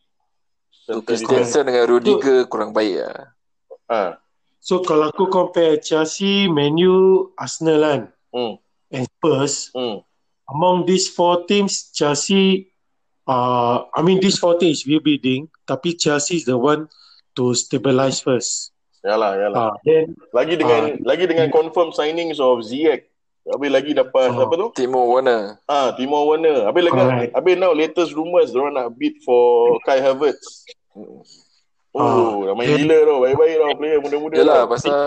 [0.73, 3.37] Center Christensen dengan Rudiger kurang baik lah.
[3.89, 4.11] Ah.
[4.59, 8.01] So kalau aku compare Chelsea, Man U, Arsenal kan
[8.33, 8.57] Hmm.
[8.89, 10.01] and Spurs, Hmm.
[10.49, 12.73] among these four teams, Chelsea,
[13.29, 16.89] uh, I mean these four teams rebuilding, tapi Chelsea is the one
[17.37, 18.73] to stabilize first.
[19.05, 19.57] Yalah, yalah.
[19.71, 21.07] Ah, then Lagi dengan Ah.
[21.07, 23.07] lagi dengan confirm signings of Ziyech.
[23.49, 24.45] Habis lagi dapat Ah.
[24.45, 24.69] apa tu?
[24.75, 25.57] Timo Werner.
[25.65, 26.67] Ah, Timo Werner.
[26.67, 27.33] Habis lagi Correct.
[27.33, 30.67] habis now latest rumours diorang nak bid for Kai Havertz.
[31.95, 33.19] Oh, dah main Then- gila tau.
[33.25, 34.35] Baik-baik tau player muda-muda.
[34.37, 34.71] Yelah tau.
[34.71, 34.99] pasal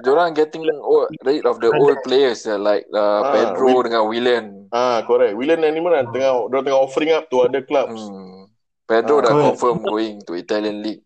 [0.00, 4.02] diorang getting old, rid of the old players uh, like uh, Ah, Pedro Will- dengan
[4.06, 4.44] Willian.
[4.68, 5.32] Ah, correct.
[5.32, 8.00] Willian ni mana tengah diorang tengah offering up to other clubs.
[8.04, 8.46] Hmm.
[8.84, 9.22] Pedro Ah.
[9.22, 9.46] dah Correct.
[9.52, 11.04] confirm going to Italian league.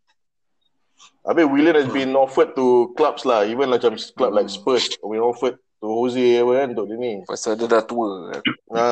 [1.22, 3.46] Habis Willian has been offered to clubs lah.
[3.46, 4.57] Even macam club like Hmm.
[4.59, 4.90] Spurs.
[4.98, 7.12] Been offered to Jose apa kan untuk dia ni.
[7.22, 8.35] Pasal dia dah tua.
[8.75, 8.87] Ha.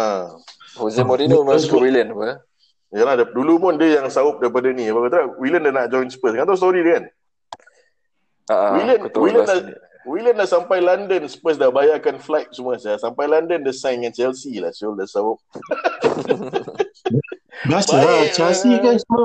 [0.79, 2.43] Jose Mourinho memang suka Willian apa?
[2.91, 4.87] Yalah, dia- dulu pun dia yang saup daripada ni.
[4.87, 6.35] Apa kata, Willian dah nak join Spurs.
[6.35, 7.05] Kan tahu story dia kan?
[8.51, 9.59] Ah, Willian, Willian, dah,
[10.09, 11.29] Willian dah sampai London.
[11.29, 12.81] Spurs dah bayarkan flight semua.
[12.81, 12.97] Saya.
[12.97, 14.73] Sampai London dia sign dengan Chelsea lah.
[14.73, 15.39] Syul dah saup.
[17.61, 18.81] biasa lah Chelsea ah.
[18.81, 19.25] kan semua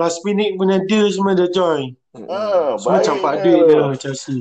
[0.00, 1.92] last minute punya deal semua dah join.
[2.32, 3.42] Ah, Semua campak lah.
[3.44, 4.40] duit dia Chelsea.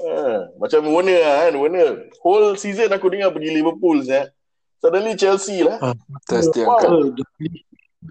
[0.00, 0.48] Ha.
[0.56, 1.52] Macam Werner lah kan.
[1.60, 1.90] Werner.
[2.24, 4.00] Whole season aku dengar pergi Liverpool.
[4.00, 4.32] Saya.
[4.80, 5.76] Suddenly Chelsea lah.
[5.84, 5.94] Ah.
[6.24, 6.80] Test dia Wow.
[6.80, 7.20] angkat.
[7.36, 7.52] Dia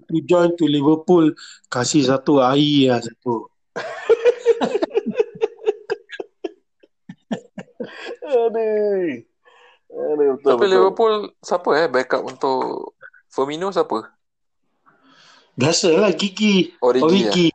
[0.05, 1.33] to join to Liverpool
[1.73, 3.49] kasih satu air lah satu.
[8.29, 9.25] Aduh.
[9.89, 10.71] Aduh, betul, Tapi betul.
[10.71, 12.93] Liverpool siapa eh backup untuk
[13.27, 14.13] Firmino siapa?
[15.53, 16.71] Biasalah gigi.
[16.79, 17.47] Origi, Origi.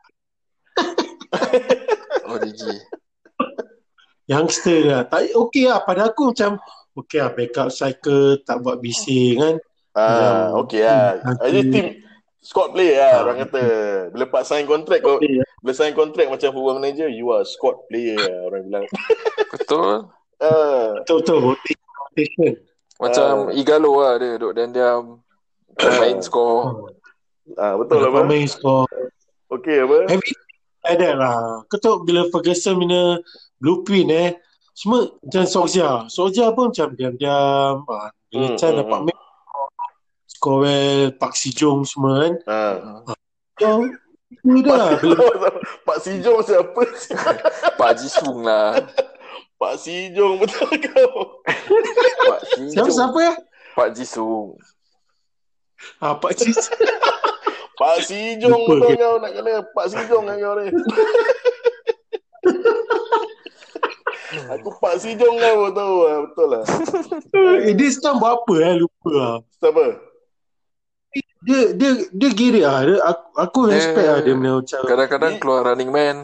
[2.29, 2.75] Origi.
[4.25, 5.01] Youngster lah.
[5.05, 5.79] Tak, okay lah.
[5.81, 6.57] Pada aku macam
[6.93, 9.55] okay lah backup striker tak buat bising kan.
[9.95, 10.11] Ah,
[10.51, 11.05] Yang- okay lah.
[11.17, 11.85] Hmm, Jadi team
[12.41, 13.21] squad player lah Ah.
[13.23, 13.63] orang kata.
[14.11, 17.79] Bila pak sign kontrak kau Okay, bila sign kontrak macam football manager, you are squad
[17.87, 18.85] player lah orang bilang.
[19.49, 20.09] Betul.
[20.41, 21.55] Ah, Betul-betul.
[21.55, 22.51] Rotation.
[22.95, 25.19] Macam Igalo lah dia duduk diam-diam.
[25.99, 26.95] Main score.
[27.59, 28.87] ah betul lah main score.
[29.51, 30.07] Okay apa?
[30.85, 31.61] Like that lah.
[31.67, 33.19] Kau tahu bila Ferguson punya
[33.59, 34.29] blueprint eh.
[34.75, 36.07] Semua macam Solskjaer.
[36.07, 37.83] Solskjaer pun macam diam-diam.
[37.87, 39.07] Ah, Bila Hmm, Chan hmm, dapat hmm.
[39.11, 39.19] main.
[40.27, 41.03] Score well.
[41.15, 42.33] Pak Si Jong semua kan.
[42.47, 42.75] Ah.
[43.55, 43.75] Dah
[44.67, 44.99] lah.
[44.99, 45.49] Bila
[45.87, 46.81] Pak Sijong siapa?
[47.79, 48.77] Pak Jisung lah.
[49.55, 51.39] Pak Sijong betul kau.
[52.27, 52.91] Pak siapa, Jisung.
[52.91, 53.33] siapa ya?
[53.75, 54.47] Pak Jisung.
[55.99, 56.51] Ah, Pak Si
[57.75, 59.03] Pak Sijong Lupa betul ke?
[59.03, 60.67] kau nak kena Pak Sijong kan kau ni.
[64.35, 66.17] Aku Pak Si Jong kau tahu lah.
[66.27, 66.63] Betul lah.
[67.63, 68.73] Eh, dia sekarang buat apa eh?
[68.83, 69.35] Lupa lah.
[69.63, 69.85] Siapa?
[71.45, 72.83] Dia, dia, dia giri lah.
[72.83, 74.79] Dia, aku, aku respect lah dia punya macam.
[74.83, 76.17] Kadang-kadang keluar running man.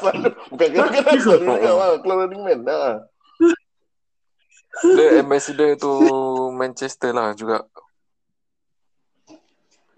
[0.00, 0.28] Selalu.
[0.50, 1.88] Bukan kadang-kadang selalu juga lah.
[2.02, 2.60] Keluar running man.
[2.68, 2.92] Ha.
[4.82, 5.92] Dia ambassador tu
[6.56, 7.66] Manchester lah juga.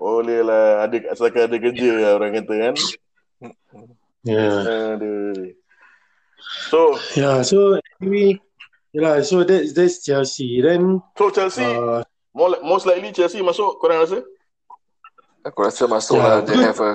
[0.00, 0.85] Boleh lah.
[0.85, 2.74] Ada, asalkan ada kerja lah orang kata kan.
[4.24, 4.48] Ya.
[4.96, 5.54] Aduh.
[6.68, 8.37] So, Yeah, so anyway,
[8.92, 10.61] yeah, so that's that's Chelsea.
[10.61, 12.04] Then so Chelsea, uh,
[12.37, 14.20] more, most likely Chelsea masuk, korang rasa?
[15.44, 16.37] Aku rasa masuk Ya, lah.
[16.44, 16.64] They good.
[16.68, 16.90] have a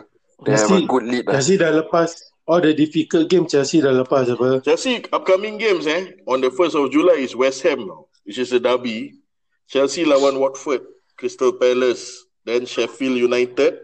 [0.46, 1.34] they have a good lead lah.
[1.42, 2.14] Chelsea dah lepas
[2.50, 4.66] all the difficult game Chelsea dah lepas apa.
[4.66, 7.86] Chelsea upcoming games eh on the 1st of July is West Ham
[8.26, 9.22] which is a derby.
[9.70, 10.82] Chelsea lawan Watford,
[11.14, 13.78] Crystal Palace, then Sheffield United,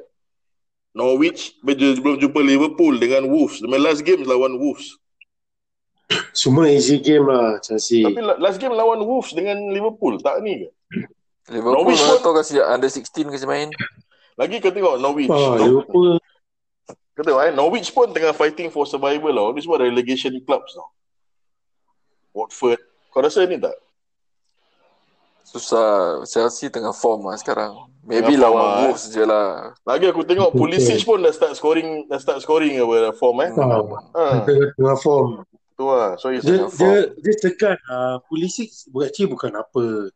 [0.98, 3.62] Norwich belum jumpa Liverpool dengan Wolves.
[3.62, 4.98] The last game lawan Wolves.
[6.34, 8.02] Semua easy game lah Chelsea.
[8.02, 10.70] Tapi la- last game lawan Wolves dengan Liverpool tak ni ke?
[11.54, 13.70] Liverpool Norwich pun- tahu kasi under 16 kasi main.
[14.38, 15.30] Lagi kau tengok Norwich.
[15.30, 16.18] Ah, Liverpool
[17.24, 19.46] tengok eh Norwich pun tengah fighting for survival lah.
[19.56, 20.92] Ini semua relegation clubs tau.
[22.36, 22.82] Watford.
[23.08, 23.72] Kau rasa ni tak?
[25.48, 26.26] Susah.
[26.28, 27.88] Chelsea tengah form lah sekarang.
[28.04, 28.80] Maybe Tengah lawan lah, eh.
[28.92, 29.72] Wolves je lah.
[29.88, 33.50] Lagi aku tengok Pulisic pun dah start scoring dah start scoring apa form eh.
[33.56, 33.82] ah,
[34.14, 34.24] Ha,
[34.76, 35.30] tengah form.
[35.76, 36.20] tu lah.
[36.20, 40.12] So it's Dia dia dia tekan uh, Pulisic actually bukan apa.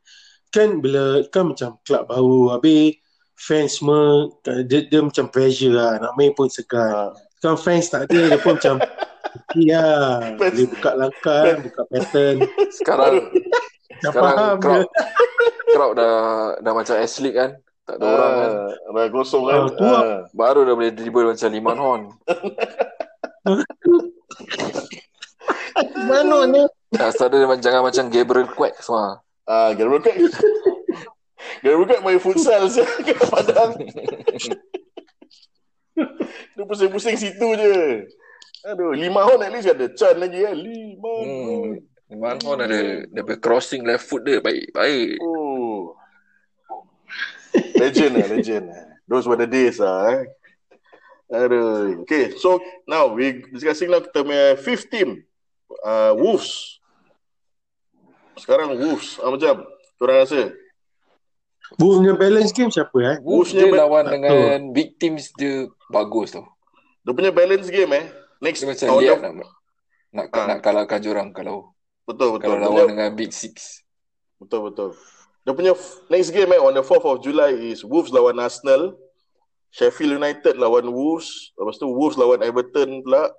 [0.51, 2.99] Kan bila kan macam klub baru habis
[3.39, 4.27] fans semua
[4.67, 6.91] dia, dia macam pressure lah nak main pun segan.
[6.91, 7.15] ha.
[7.39, 8.83] Kan fans tak ada dia pun macam
[9.29, 12.37] Okay lah Boleh buka langkah Buka pattern
[12.75, 13.13] Sekarang
[14.03, 15.09] Dah sekarang faham crowd dia
[15.69, 16.15] crowd dah
[16.59, 17.51] dah macam S-League kan.
[17.85, 18.49] Tak ada orang kan.
[18.49, 19.59] Ah, dah kan.
[19.61, 20.01] Ah, tu lah.
[20.01, 20.19] Ah.
[20.33, 22.01] Baru dah boleh dribble macam Liman Horn.
[26.09, 26.63] Mana ni
[27.13, 29.21] start dia macam jangan macam Gabriel Quack semua.
[29.45, 30.17] Ah, Gabriel Cat.
[31.63, 33.73] Cat main futsal je kat Padang.
[36.55, 38.05] Dia pusing-pusing situ je.
[38.67, 40.55] Aduh, lima hon at least ada Chan lagi kan.
[40.55, 41.25] Lima hon.
[41.27, 41.71] Hmm.
[42.09, 45.21] Liman Horn ada dia punya crossing left foot dia baik baik.
[45.21, 45.93] Oh.
[47.77, 48.83] Legend lah, legend lah.
[49.05, 50.25] Those were the days lah eh.
[51.29, 52.01] Aduh.
[52.01, 52.57] Okay, so
[52.89, 55.21] now we discussing now kita punya fifth team.
[55.85, 56.81] Uh, Wolves.
[58.41, 59.21] Sekarang Wolves.
[59.21, 59.69] Ah, macam,
[60.01, 60.49] korang rasa?
[61.77, 65.29] Bu punya balance game siapa eh Wolves Wolves dia dia lawan tak dengan big teams
[65.35, 66.49] dia bagus tau.
[67.03, 68.05] Dia punya balance game eh.
[68.39, 69.33] Next Dia macam lihat nak
[70.09, 70.45] nak, Ah.
[70.49, 72.41] nak kalahkan orang kalau Betul, betul.
[72.41, 73.85] kalau Dia lawan punya- dengan big six.
[74.37, 74.97] Betul betul.
[75.43, 78.97] Dia punya f- next game eh on the 4th of July is Wolves lawan Arsenal,
[79.69, 83.29] Sheffield United lawan Wolves, lepas tu Wolves lawan Everton pula.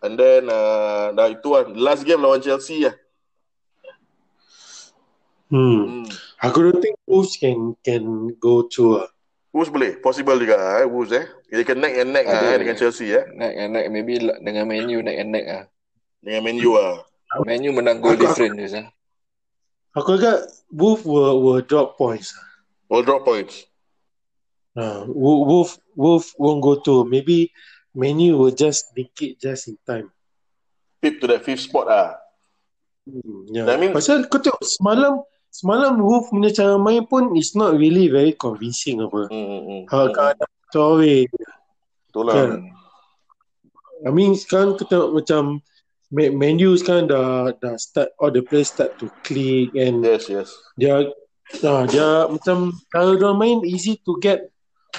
[0.00, 1.68] And then uh, dah itu lah.
[1.68, 2.96] Last game lawan Chelsea lah.
[5.50, 6.06] Hmm Hmm.
[6.40, 9.08] Aku don't think Wolves can can go through lah
[9.50, 9.98] Wolves boleh.
[9.98, 11.26] Possible juga eh Wolves eh.
[11.50, 12.38] They can neck and neck Ada.
[12.38, 13.26] lah, eh, dengan Chelsea eh.
[13.34, 15.64] Neck and neck maybe la- dengan Man U neck and neck ah.
[16.22, 17.02] Dengan Man U lah.
[17.44, 18.86] Man U menang goal Aku- different je sah.
[19.92, 22.30] Aku agak Wolves will, will drop points
[22.86, 23.66] All drop points.
[24.78, 27.50] uh, Wolf Wolf won't go through Maybe
[27.90, 30.14] Menu will just nick it just in time
[31.02, 32.14] Pip to that fifth spot ah.
[33.02, 33.66] hmm, yeah.
[33.66, 38.06] That means- Pasal kau tengok semalam Semalam Wolf punya cara main pun Is not really
[38.06, 39.82] very convincing apa Hmm, hmm, hmm.
[39.90, 40.34] Ha, kan
[42.26, 42.34] lah.
[42.34, 42.50] Kan.
[44.06, 45.60] I mean sekarang kita macam
[46.10, 50.26] Ma- Man U sekarang dah dah start all the players start to click and Yes,
[50.26, 50.50] yes.
[50.74, 51.06] dia
[51.66, 54.50] ah dia macam kalau dia main easy to get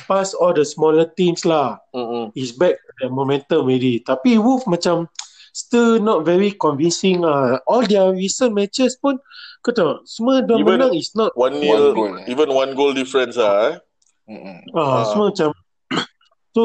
[0.08, 1.84] past all the smaller teams lah.
[1.92, 2.26] Hmm, hmm.
[2.36, 4.00] Is back the momentum already.
[4.00, 5.12] Tapi Wolf macam
[5.52, 7.60] still not very convincing ah.
[7.68, 9.20] All their recent matches pun
[9.62, 12.26] kau tahu semua dia Even- menang is not One One nil, goal, eh.
[12.28, 13.78] even one goal difference ah.
[14.28, 14.62] Eh.
[14.74, 15.02] Ah, Ah.
[15.06, 15.50] semua macam
[16.56, 16.64] so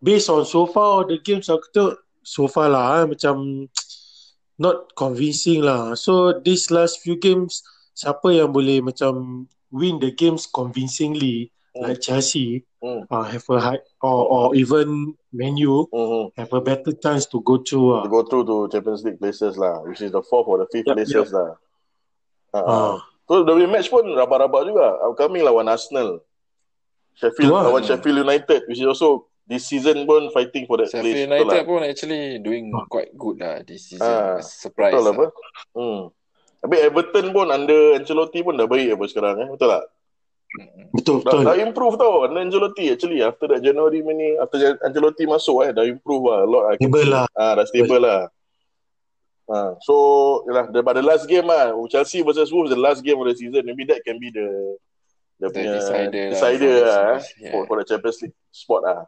[0.00, 3.66] based on so far the games aku tengok so far lah eh, macam
[4.60, 5.96] not convincing lah.
[5.96, 11.86] So this last few games siapa yang boleh macam win the games convincingly Hmm.
[11.86, 13.04] like Chelsea Hmm.
[13.12, 16.24] uh, have a high or or even Man U Hmm, hmm.
[16.40, 18.04] have a better chance to go through to ah.
[18.08, 20.96] go through to Champions League places lah, which is the fourth or the fifth Yup,
[20.96, 21.60] places lah.
[22.56, 22.96] Uh, Ah.
[23.28, 24.96] So the match pun rabak-rabak juga.
[25.06, 26.24] Upcoming lawan Arsenal.
[27.14, 27.68] Sheffield Tu lah.
[27.68, 31.28] lawan Sheffield United, which is also this season pun fighting for that Sheffield place.
[31.28, 31.68] Betul United lah.
[31.68, 34.08] pun actually doing quite good lah this season.
[34.08, 34.96] Ah, Surprise.
[34.96, 35.18] Betul lah lah.
[35.20, 35.26] apa?
[35.76, 36.00] Hmm.
[36.60, 39.48] Tapi Everton pun under Ancelotti pun dah baik apa sekarang eh.
[39.52, 39.84] Betul tak?
[40.90, 41.40] Betul Dah, betul.
[41.46, 42.26] dah improve tau.
[42.26, 43.22] Under Ancelotti actually.
[43.22, 46.90] After that January ni After Ancelotti masuk eh Dah improve lah A lot I can
[46.90, 47.24] Stable lah.
[47.38, 48.02] ah, Dah stable.
[48.02, 48.20] lah.
[49.46, 49.94] Ah, So
[50.50, 51.70] yalah, the, the last game lah.
[51.86, 53.62] Chelsea versus Wolves The last game of the season.
[53.62, 54.74] Maybe that can be the
[55.40, 56.30] The, The punya decider lah.
[56.36, 57.64] decider for the lah, eh, series, for, yeah.
[57.64, 59.00] for the Champions League spot lah.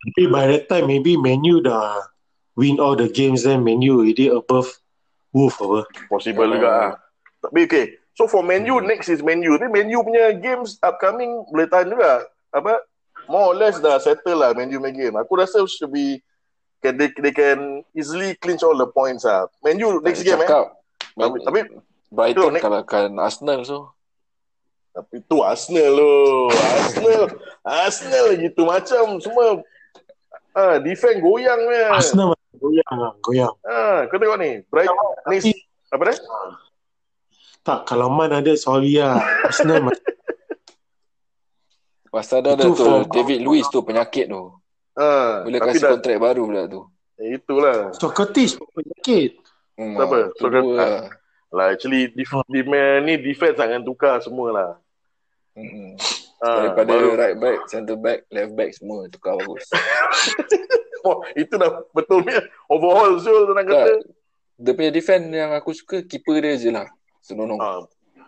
[0.00, 2.04] Tapi by that time maybe Menu dah
[2.52, 4.68] win all the games then Menu already above
[5.30, 5.86] apa.
[6.10, 6.52] Possible Oh.
[6.52, 6.90] juga lah.
[7.40, 8.92] Tapi okay So for Man U Hmm.
[8.92, 12.84] Next is Man U Tapi Man U punya games Upcoming Boleh tahan juga Apa
[13.24, 16.20] More or less dah settle lah Man U punya game Aku rasa should be
[16.84, 20.44] can, they, they can easily clinch all the points lah Man U next game eh
[20.44, 20.76] Cakap,
[21.16, 21.60] Tapi, tapi
[22.12, 23.94] Brighton kalahkan Arsenal so.
[24.90, 26.50] Tapi tu Arsenal lo.
[26.50, 27.22] Arsenal.
[27.86, 29.62] Arsenal gitu macam semua
[30.50, 31.86] ah defend goyang punya.
[31.94, 33.54] Arsenal macam goyang lah, goyang.
[33.62, 34.66] Ah, kau tengok ni.
[34.66, 34.90] Bright
[35.30, 35.54] ni
[35.94, 36.16] apa dah?
[37.60, 39.20] Tak, kalau Man ada sorry lah.
[39.44, 40.00] Arsenal macam
[42.10, 44.50] Pasal dah tu for- David Luiz tu penyakit tu.
[44.98, 46.80] Ah, Boleh tapi kasih dah kontrak baru pula tu.
[47.16, 47.94] eh, itulah.
[47.94, 49.38] Socrates pun penyakit.
[49.78, 50.16] Hmm, Siapa?
[50.16, 50.66] ah, Socrates.
[50.66, 50.86] dua.
[51.50, 52.42] Lah actually def, Oh.
[52.46, 52.62] di,
[53.00, 54.70] ni defense akan tukar semua lah.
[55.54, 55.94] Hmm.
[56.40, 59.68] Ah, Daripada baru, right back, centre back, left back semua tukar bagus.
[61.06, 63.76] oh, itu dah betul punya overhaul Zul tu nak kata.
[63.86, 63.98] Tak,
[64.58, 66.88] dia punya defend yang aku suka keeper dia je lah.
[67.20, 67.58] Senonoh.
[67.60, 67.80] Ah,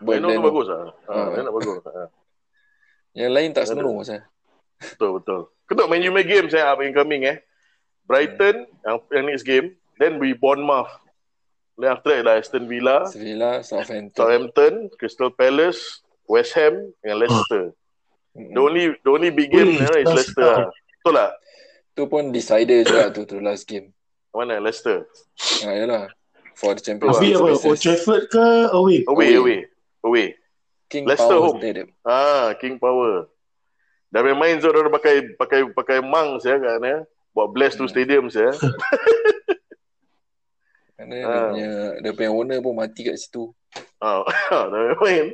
[0.02, 0.92] Beno tu bagus lah.
[1.06, 1.26] Ah, Ah.
[1.32, 1.76] Beno bagus.
[1.86, 2.08] Ah,
[3.12, 4.24] Yang lain tak senonoh pasal.
[4.80, 5.40] betul betul.
[5.88, 7.38] Man U punya game saya apa incoming eh.
[8.04, 10.90] Brighton yang, yang next game, then we Bournemouth.
[11.78, 14.12] Then after that lah Aston Villa, Sevilla, Southampton.
[14.12, 17.72] Southampton, Crystal Palace, West Ham dengan Leicester.
[18.36, 18.52] Hmm.
[18.52, 20.44] The only the only big game Ui, ni is Leicester.
[20.44, 20.60] lah.
[21.00, 21.30] Betul tak?
[21.92, 23.92] Tu pun decider juga tu tu last game.
[24.32, 25.04] Mana Leicester?
[25.62, 26.08] Ha, yalah.
[26.54, 27.64] For the Champions Tapi League apa, spaces.
[27.66, 28.98] Old Trafford ke away?
[29.04, 29.34] Away, Away.
[29.36, 29.58] away.
[30.02, 30.26] Away.
[30.86, 31.58] King Leicester Power home.
[31.58, 31.88] Stadium.
[32.02, 33.32] Ah, King Power.
[34.12, 36.98] Dah main main Zul dah pakai pakai pakai mang saya kan ya.
[37.32, 37.88] Buat to Hmm.
[37.88, 38.52] stadium saya.
[40.96, 41.48] Kerana dia Ah.
[41.48, 41.70] punya
[42.04, 43.50] dia punya owner pun mati kat situ.
[43.98, 44.22] Ah,
[44.68, 45.26] dah main main.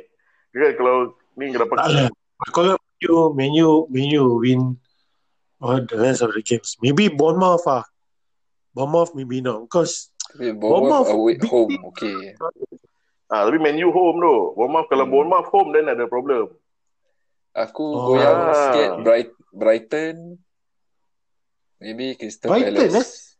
[0.55, 0.95] Kan kalau
[1.35, 1.93] ni kena Tak pakai.
[1.93, 2.09] lah.
[2.55, 4.61] Kalau menu, menu, menu win
[5.59, 6.79] all the rest of the games.
[6.79, 7.83] Maybe Bournemouth ah.
[8.71, 9.59] Bournemouth maybe not.
[9.67, 11.81] Because Tapi Bournemouth Bournemouth away big home team.
[11.83, 12.19] okay.
[13.27, 14.35] Ah, tapi Man U home tu.
[14.53, 15.13] Bournemouth kalau Hmm.
[15.13, 16.53] Bournemouth home then ada problem.
[17.51, 18.05] Aku Oh.
[18.13, 18.53] goyang Ah.
[18.53, 20.37] sikit Bright, Brighton.
[21.77, 23.39] Maybe Crystal Brighton, Palace.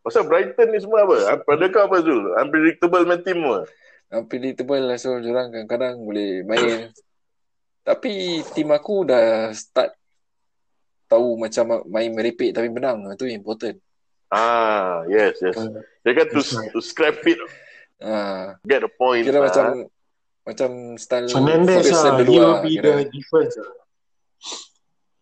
[0.00, 1.40] Pasal Brighton ni semua apa?
[1.40, 2.36] Pada kau apa Zul?
[2.36, 3.64] Unpredictable main team apa?
[4.12, 6.92] Unpredictable lah so orang kadang-kadang boleh main.
[7.80, 8.12] Tapi
[8.52, 9.96] tim aku dah start
[11.06, 13.00] tahu macam main merepek tapi menang.
[13.10, 13.80] Itu important.
[14.34, 15.54] Ah, yes, yes.
[16.02, 16.70] Dia kan to, right.
[16.74, 17.38] to scrap it,
[18.02, 19.22] Ah, get the point.
[19.22, 19.46] kira lah.
[19.46, 19.66] macam
[20.44, 22.90] macam style Fernandez Ferguson ah, dulu he lah, will be kira.
[22.90, 23.72] the difference ah.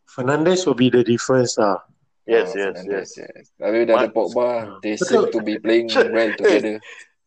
[0.08, 1.84] Fernandez will be the difference ah.
[2.24, 3.08] Yes, Ah, yes, yes.
[3.18, 3.44] yes.
[3.58, 5.34] Tapi dah ada Pogba, they seem Betul.
[5.34, 6.78] to be playing well together.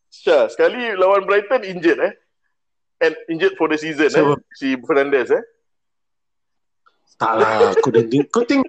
[0.09, 2.13] Syah, sekali lawan Brighton injured eh.
[3.03, 4.41] And injured for the season So- eh.
[4.55, 5.43] Si Fernandez eh.
[7.15, 8.27] Tak lah, aku dah tengok.
[8.27, 8.67] Kau tengok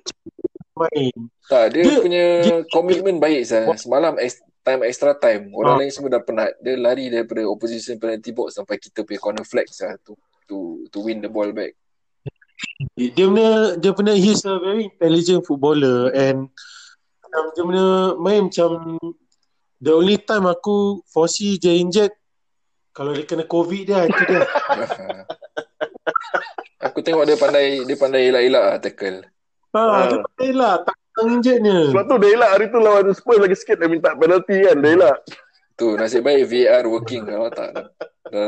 [0.77, 1.15] main.
[1.49, 3.65] Tak, dia, Dia- punya dia- komitmen baik saya.
[3.75, 5.79] Semalam ex, time extra time, orang Ah.
[5.81, 6.53] lain semua dah penat.
[6.61, 10.13] Dia lari daripada opposition penalty box sampai kita punya corner flag sah tu
[10.47, 11.73] to to win the ball back.
[12.93, 16.49] Dia punya, dia punya, he's a very intelligent footballer and
[17.21, 18.71] macam dia punya main macam
[19.77, 22.13] the only time aku foresee dia injured
[22.91, 24.41] kalau dia kena COVID dia, itu dia.
[26.81, 29.21] Aku tengok dia pandai dia pandai elak-elak lah tackle.
[29.75, 30.05] Ha, Ah.
[30.07, 31.79] dia pandai lah, tak injurednya.
[31.91, 34.77] Sebab tu dia elak hari tu lawan Spurs lagi sikit dia minta penalty kan.
[34.79, 35.19] Dia elak.
[35.77, 37.85] Tu nasib baik VAR working kalau tak dah,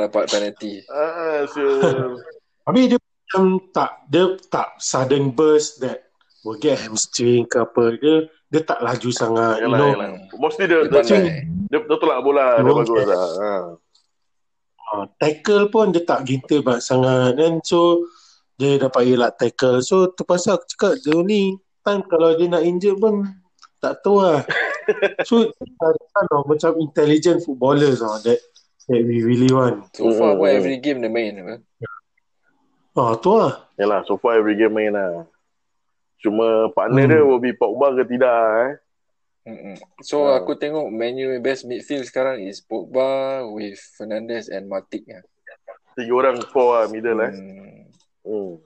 [0.09, 0.85] dapat penalty.
[0.93, 2.17] Ah, sure.
[2.65, 3.43] Tapi dia macam
[3.73, 6.09] tak, dia tak sudden burst that
[6.45, 7.97] will get hamstring ke apa.
[7.97, 8.15] Dia
[8.49, 9.91] dia tak laju sangat, you Yalah, know.
[9.93, 10.11] yalah.
[10.41, 11.21] Mostly dia, Dia dia, dia,
[11.69, 12.57] dia, dia tolak bola.
[12.57, 13.29] Dia Wrong bagus lah.
[13.37, 13.53] Ha.
[14.89, 16.25] Uh, tackle pun dia tak
[16.65, 18.09] banget sangat kan so
[18.59, 22.99] dia dapat elak tackle so terpaksa aku cakap the only time kalau dia nak injure
[22.99, 23.23] pun
[23.79, 24.43] tak tahu lah
[25.29, 25.47] so
[25.79, 28.43] kind of macam intelligent footballers oh, that
[28.91, 30.59] that we really want So far Hmm, pun hmm.
[30.59, 31.63] every game dia main apa.
[32.95, 35.23] oh tu lah Yalah, so far every game main lah.
[36.19, 37.13] Cuma partner Hmm.
[37.15, 38.73] dia will be Pogba ke tidak eh.
[39.47, 39.79] Mm-mm.
[40.03, 40.43] So Ah.
[40.43, 45.23] aku tengok Man U best midfield sekarang is Pogba with Fernandes and Matic ya.
[45.95, 47.31] Tiga orang four lah middle eh.
[48.29, 48.61] Hmm.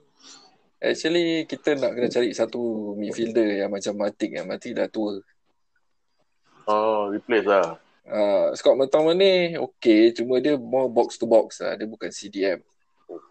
[0.83, 2.59] Actually kita nak kena cari satu
[2.99, 5.23] midfielder yang macam Matic yang Matic dah tua.
[6.67, 7.79] Oh, replace lah.
[8.03, 11.79] Uh, Scott McTominay okay cuma dia more box to box lah.
[11.79, 12.59] Dia bukan CDM.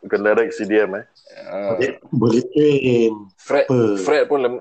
[0.00, 1.04] Bukan direct CDM eh.
[1.44, 1.76] Ah,
[2.08, 3.12] Boleh train.
[3.36, 3.80] Fred Apa?
[4.00, 4.54] Fred pun lem,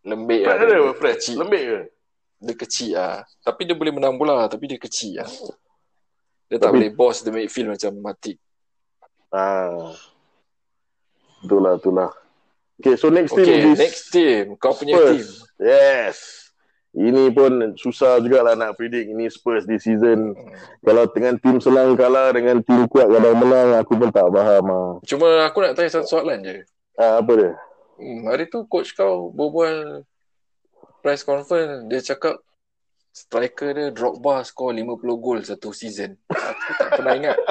[0.00, 0.64] lembik Fred lah.
[0.64, 1.14] ada Dia, apa Fred?
[1.20, 1.36] kecil.
[1.44, 1.80] Lembik ke?
[2.40, 3.16] Dia kecil lah.
[3.44, 4.48] Tapi dia boleh menang bola.
[4.48, 5.28] Tapi dia kecil lah.
[6.48, 8.40] Dia tak Tapi- boleh boss the midfield macam Matic.
[9.28, 9.92] Ah.
[11.40, 12.10] Itulah, itulah.
[12.76, 14.56] Okay, so next team Okay, is next team.
[14.56, 15.08] Kau punya Spurs.
[15.10, 15.26] team.
[15.60, 16.16] Yes.
[16.90, 20.34] Ini pun susah jugalah nak predict ini Spurs di season.
[20.82, 24.64] Kalau dengan tim selang kalah dengan tim kuat kadang menang, aku pun tak faham.
[24.66, 24.90] ah.
[25.06, 26.66] Cuma aku nak tanya satu soalan je.
[26.98, 27.52] Ah, apa dia?
[27.94, 30.02] Hmm, hari tu coach kau berbual
[30.98, 31.86] press conference.
[31.86, 32.42] Dia cakap
[33.12, 34.82] striker dia Drogba score 50
[35.20, 36.18] gol satu season.
[36.26, 37.36] Aku tak pernah ingat.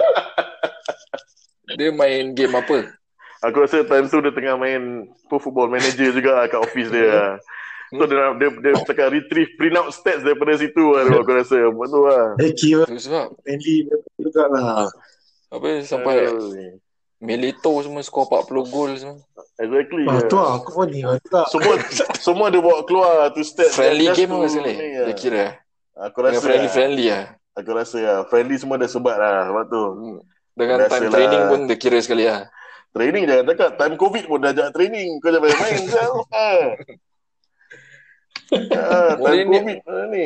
[1.69, 2.97] Dia main game apa?
[3.39, 7.07] Aku rasa time tu dia tengah main Pro Football Manager juga lah kat office dia.
[7.07, 7.33] lah.
[7.89, 11.57] So dia, dia, dia cakap retrieve print out stats daripada situ lah aku rasa.
[11.73, 12.25] Buat tu lah.
[12.37, 14.85] Eh, kira sebab friendly juga lah.
[15.49, 16.77] apa sampai Aduh.
[17.17, 19.17] Milito semua skor 40 gol semua.
[19.59, 20.05] Exactly.
[20.07, 20.29] Ah, yeah.
[20.29, 21.01] tu lah, aku pun ni.
[21.51, 21.73] Semua
[22.29, 23.73] semua dia bawa keluar tu stats.
[23.73, 24.73] Friendly game apa sekali?
[24.77, 25.17] ni Dia lah.
[25.17, 25.45] kira.
[25.99, 26.73] Aku rasa friendly lah.
[26.77, 27.25] friendly lah.
[27.59, 28.19] Aku rasa lah.
[28.29, 29.51] Friendly semua dah sebat lah.
[29.51, 29.83] Sebab tu.
[29.83, 30.19] Hmm.
[30.55, 32.47] Dengan time training pun dia kira sekali lah.
[32.89, 33.71] Training jangan cakap.
[33.77, 35.21] Time COVID pun dah ajak training.
[35.21, 35.83] Kau jangan main-main.
[38.49, 38.57] Ha.
[38.73, 40.25] ha, time ni- COVID ah, ni.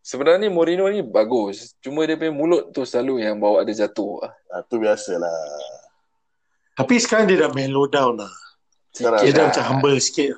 [0.00, 1.76] Sebenarnya Mourinho ni bagus.
[1.84, 4.24] Cuma dia punya mulut tu selalu yang bawa dia jatuh.
[4.48, 5.28] Ah, tu biasalah.
[6.72, 8.32] Tapi sekarang dia dah mellow down lah.
[8.96, 9.20] Sekarang.
[9.20, 9.48] Dia dah lah.
[9.52, 10.32] macam humble sikit.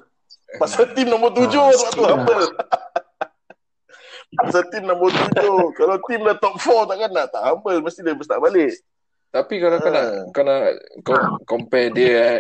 [0.59, 2.11] Pasal tim nombor tujuh Ah, sebab tu sikit lah.
[2.19, 2.47] humble.
[4.31, 5.59] Pasal tim nombor tujuh.
[5.79, 7.79] Kalau tim dah top four takkan nak tak humble.
[7.79, 8.75] Mesti dia start balik.
[9.31, 10.23] Tapi kalau kau nak Ah.
[10.35, 10.63] kau nak
[11.07, 11.17] kau
[11.47, 12.39] compare dia eh,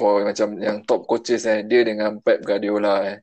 [0.00, 3.18] for macam yang top coaches eh, dia dengan Pep Guardiola eh.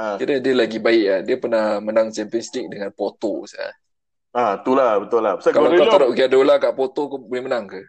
[0.00, 1.20] Ah, Kira dia lagi baik eh.
[1.28, 3.44] Dia pernah menang Champions League dengan Porto.
[3.44, 3.74] Eh.
[4.32, 5.36] ah itulah betul lah.
[5.36, 7.80] Pasal Kalau kau Guardiola taruh Guardiola kat Porto kau boleh menang ke?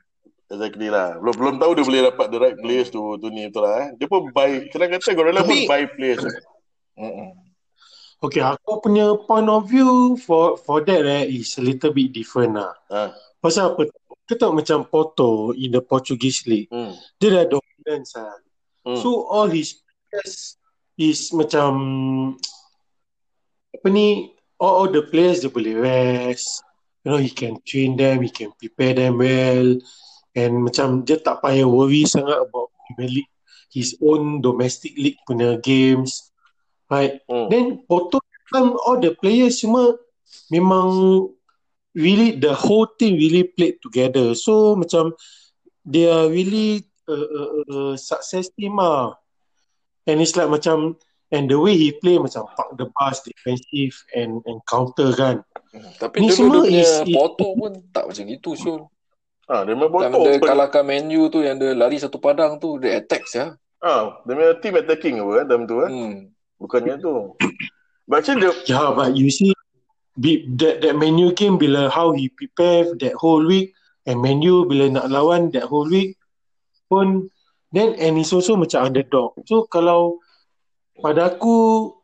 [0.51, 1.15] Exactly lah.
[1.15, 3.87] Belum belum tahu dia boleh dapat the right players tu tu ni betul lah eh.
[3.95, 6.19] Dia pun buy kadang kata Guardiola pun buy players.
[6.99, 7.39] Mm-mm.
[8.21, 12.53] Okay, aku punya point of view for for that eh, is a little bit different
[12.53, 12.69] lah.
[12.93, 13.09] Ha.
[13.41, 13.89] Pasal apa?
[14.31, 16.95] Kau tahu macam Porto in the Portuguese League, Hmm.
[17.19, 18.31] dia dah dominance lah.
[18.87, 18.95] Hmm.
[19.03, 20.55] So all his players
[20.95, 21.71] is macam
[23.75, 26.63] apa ni all, all the players dia boleh rest.
[27.03, 29.75] You know, he can train them, he can prepare them well.
[30.31, 33.33] And macam dia tak payah worry sangat about Premier League,
[33.67, 36.31] his own domestic league punya games.
[36.87, 37.19] Right?
[37.27, 37.51] Hmm.
[37.51, 39.99] Then Porto kan all the players semua
[40.47, 40.87] memang
[41.93, 44.33] really the whole team really played together.
[44.35, 45.15] So macam
[45.83, 49.15] they are really a, a, a success team ah.
[50.09, 50.97] And it's like macam
[51.31, 55.45] and the way he play macam park the bus defensive and and counter kan.
[55.71, 55.91] Hmm.
[55.99, 58.81] Tapi Ni dulu semua dia punya is- Porto pun tak macam gitu Syul.
[59.51, 60.23] Ah, dia Yang botol.
[60.31, 63.55] dia kalahkan Man U tu yang dia lari satu padang tu dia attack ya.
[63.83, 65.89] Ah, dia main team attacking apa eh, time tu eh.
[65.91, 66.15] Hmm.
[66.55, 67.35] Bukannya tu.
[68.07, 69.51] But actually dia Yeah, but you see
[70.19, 73.71] be, that that menu game bila how he prepare that whole week
[74.07, 76.17] and menu bila nak lawan that whole week
[76.91, 77.31] pun
[77.71, 79.31] then and it's also macam underdog.
[79.47, 80.19] So kalau
[80.99, 81.55] pada aku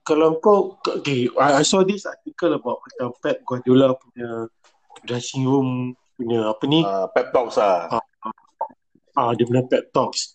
[0.08, 4.48] kalau kau okay, I, I saw this article about macam Pep Guardiola punya
[5.04, 8.02] dressing room punya apa ni ah, pep talks ah.
[9.14, 10.34] ah dia punya pep talks.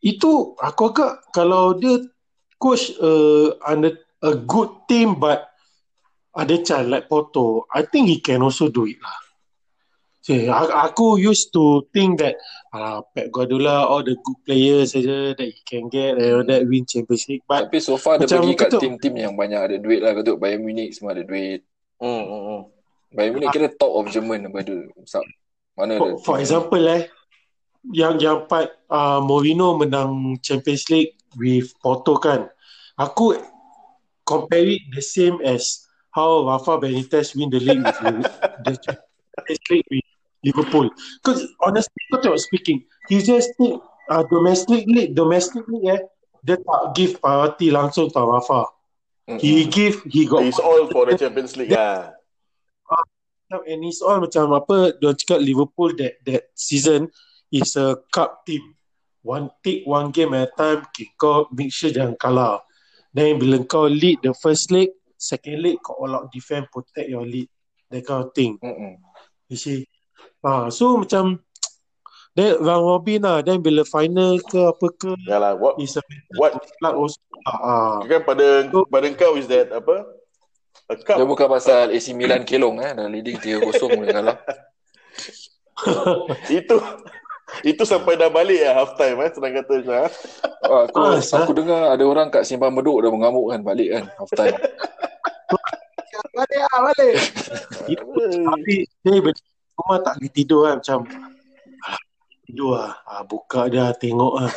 [0.00, 2.00] Itu aku agak kalau dia
[2.56, 5.49] coach uh, under a good team but
[6.36, 9.18] ada chance like Porto, I think he can also do it lah.
[10.20, 12.36] See, aku, aku used to think that
[12.76, 16.68] uh, Pep Guardiola all the good players saja that he can get and all that
[16.68, 20.04] win Champions League but Tapi so far dia pergi kat tim-tim yang banyak ada duit
[20.04, 20.12] lah.
[20.12, 21.64] Tengok Bayern Munich semua ada duit.
[21.96, 22.60] Hmm, hmm, hmm.
[23.16, 24.60] Bayern Munich kira top of German apa.
[25.08, 25.24] Sub.
[25.72, 27.08] Mana for, for example eh
[27.96, 32.44] yang yang part uh, Mourinho menang Champions League with Porto kan
[33.00, 33.40] aku
[34.28, 38.22] compare it the same as how Rafa Benitez win the league with Liverpool,
[38.64, 40.06] the Champions League with
[40.44, 40.90] Liverpool.
[41.22, 42.84] Because honestly kau speaking.
[43.08, 46.02] He just think uh, domestic league domestic league eh?
[46.40, 48.64] Dia tak give priority langsung to Rafa.
[49.30, 49.38] Mm-mm.
[49.38, 52.10] he give he got It's all for the Champions League ah.
[53.52, 57.06] and it's all macam apa dia cakap Liverpool that that season
[57.54, 58.74] is a cup team.
[59.22, 62.64] One take one game at a time okay, kau make sure jangan kalah.
[63.14, 64.90] Then bila kau lead the first leg
[65.20, 67.44] second leg kau all out defend protect your lead
[67.92, 68.96] that kind of thing Mm-mm.
[69.52, 69.84] you see
[70.40, 71.36] ah so macam
[72.36, 76.02] then round robin lah then bila final ke apa ke Yalah, what is a
[76.40, 80.20] what luck also ah kan pada pada kau is that apa?
[80.90, 81.22] A cup.
[81.22, 82.90] Dia bukan pasal AC Milan kelong eh.
[82.90, 84.36] Dah leading 3-0 boleh kalah.
[86.50, 86.76] itu
[87.66, 90.08] Itu sampai dah balik lah half time eh senang kata Syah.
[90.64, 94.04] Ah, aku Ah, aku dengar ada orang kat Simpang Bedok dah mengamuk kan balik kan
[94.16, 94.56] half time.
[96.30, 97.14] Balik lah, balik.
[97.90, 99.44] Tapi saya balik
[99.80, 101.00] rumah tak boleh tidur kan macam
[101.84, 102.02] "Alah,
[102.44, 102.92] tidur lah.
[103.08, 104.52] Ah, buka dah tengok lah.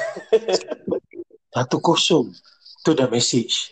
[1.54, 2.34] Satu kosong.
[2.84, 3.72] Tu dah message.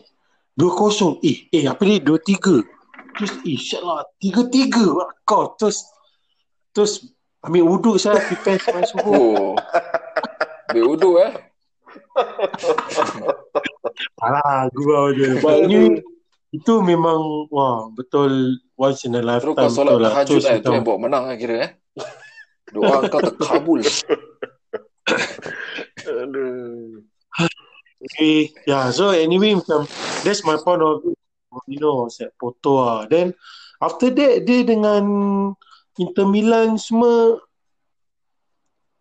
[0.55, 1.19] Dua kosong.
[1.26, 1.99] Eh, eh apa ni?
[1.99, 2.63] Dua tiga.
[3.17, 4.07] Terus, eh, syatlah.
[4.22, 4.86] Tiga tiga.
[5.28, 5.51] Kau.
[5.59, 5.84] Terus,
[6.72, 7.11] terus
[7.41, 9.13] ambil wuduk saya prepare sampai subuh.
[9.13, 9.53] Oh.
[10.69, 11.31] Ambil uduk eh.
[14.21, 15.41] Alah, gurau je.
[15.41, 15.99] But ni,
[16.53, 19.57] itu memang, wah, betul once in a Terus lifetime.
[19.57, 20.11] kau solat betul lah.
[20.13, 20.51] tahajud Terus eh.
[20.51, 21.69] Tu macam- yang bawa menang lah kira eh.
[22.71, 23.81] Doa kau terkabul.
[26.07, 27.03] Aduh.
[28.01, 28.89] Okay, yeah.
[28.89, 29.85] So anyway, macam
[30.25, 31.13] that's my point of view.
[31.67, 32.99] You know, set foto lah.
[33.11, 33.35] Then
[33.77, 35.03] after that, dia dengan
[35.99, 37.39] Inter Milan semua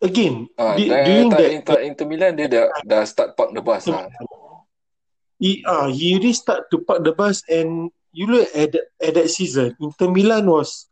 [0.03, 3.53] again Ah, di, dah, during tak, that Inter, Inter Milan dia dah, dah start park
[3.55, 4.09] the bus lah.
[5.39, 9.13] he, uh, he really start to park the bus and you look at that, at
[9.15, 10.91] that season, Inter Milan was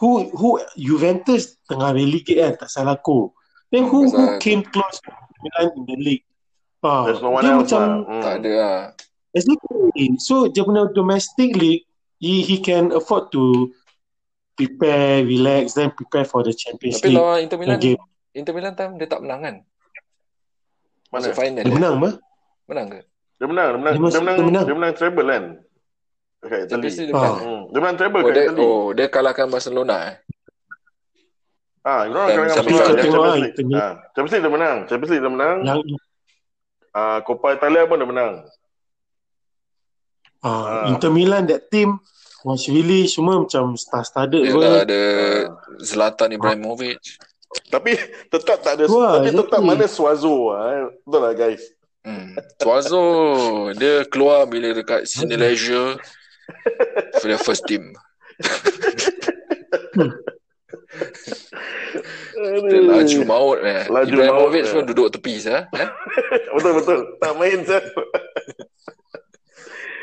[0.00, 3.32] who who Juventus tengah relegate kan, tak salah aku.
[3.72, 5.10] Then who who came close to
[5.42, 6.24] Milan in the league?
[6.84, 7.96] Ah, There's no one dia else macam lah.
[8.04, 8.22] Hmm.
[8.22, 8.80] Tak ada lah.
[9.34, 10.06] Exactly.
[10.22, 11.84] So dia punya domestic league,
[12.20, 13.72] he he can afford to
[14.56, 18.00] prepare, relax, then prepare for the Champions Tapi League lawan Inter Milan, game.
[18.32, 19.56] Inter Milan time dia tak menang kan?
[21.06, 21.22] Mana?
[21.22, 21.76] Masuk final Dia dia.
[21.76, 22.10] menang apa?
[22.66, 23.00] Menang ke?
[23.36, 24.64] Dia menang, dia menang, Dia dia menang, dia menang.
[24.64, 25.44] dia menang treble kan?
[26.36, 26.88] Dekat Italy.
[26.88, 27.12] Dia Ah.
[27.12, 27.36] menang.
[27.38, 27.62] Hmm.
[27.66, 28.60] Dia menang treble Oh kat dia, Italy.
[28.62, 30.14] oh, dia kalahkan Barcelona eh?
[31.82, 32.98] Ah, you know, kadang-kadang Champions menang League.
[32.98, 33.78] Champions League.
[33.78, 34.76] Ah, Champions League dia menang.
[34.84, 35.56] Champions League dia menang.
[35.62, 35.78] Yang
[36.90, 38.32] Ah, Coppa Italia pun dia menang.
[40.40, 40.84] ah, Ah.
[40.88, 42.00] Inter Milan that team
[42.46, 44.62] was really semua macam star-studded Dia pun.
[44.62, 45.02] lah ada
[45.82, 47.02] Zlatan Ibrahimovic.
[47.66, 47.98] Tapi
[48.30, 50.70] tetap tak ada Wah, tapi tetap mana Suazo ah.
[50.70, 50.86] eh.
[51.02, 51.62] Betul lah guys.
[52.06, 52.38] Hmm.
[52.62, 53.02] Suazo
[53.74, 55.98] dia keluar bila dekat Sydney Leisure
[57.18, 57.90] for the first team.
[62.70, 63.90] Dia laju maut eh.
[63.90, 64.88] Laju Ibrahimovic maut, pun eh.
[64.94, 65.66] duduk tepi sah.
[65.74, 65.88] Eh?
[66.54, 67.00] betul betul.
[67.18, 67.82] Tak main sah.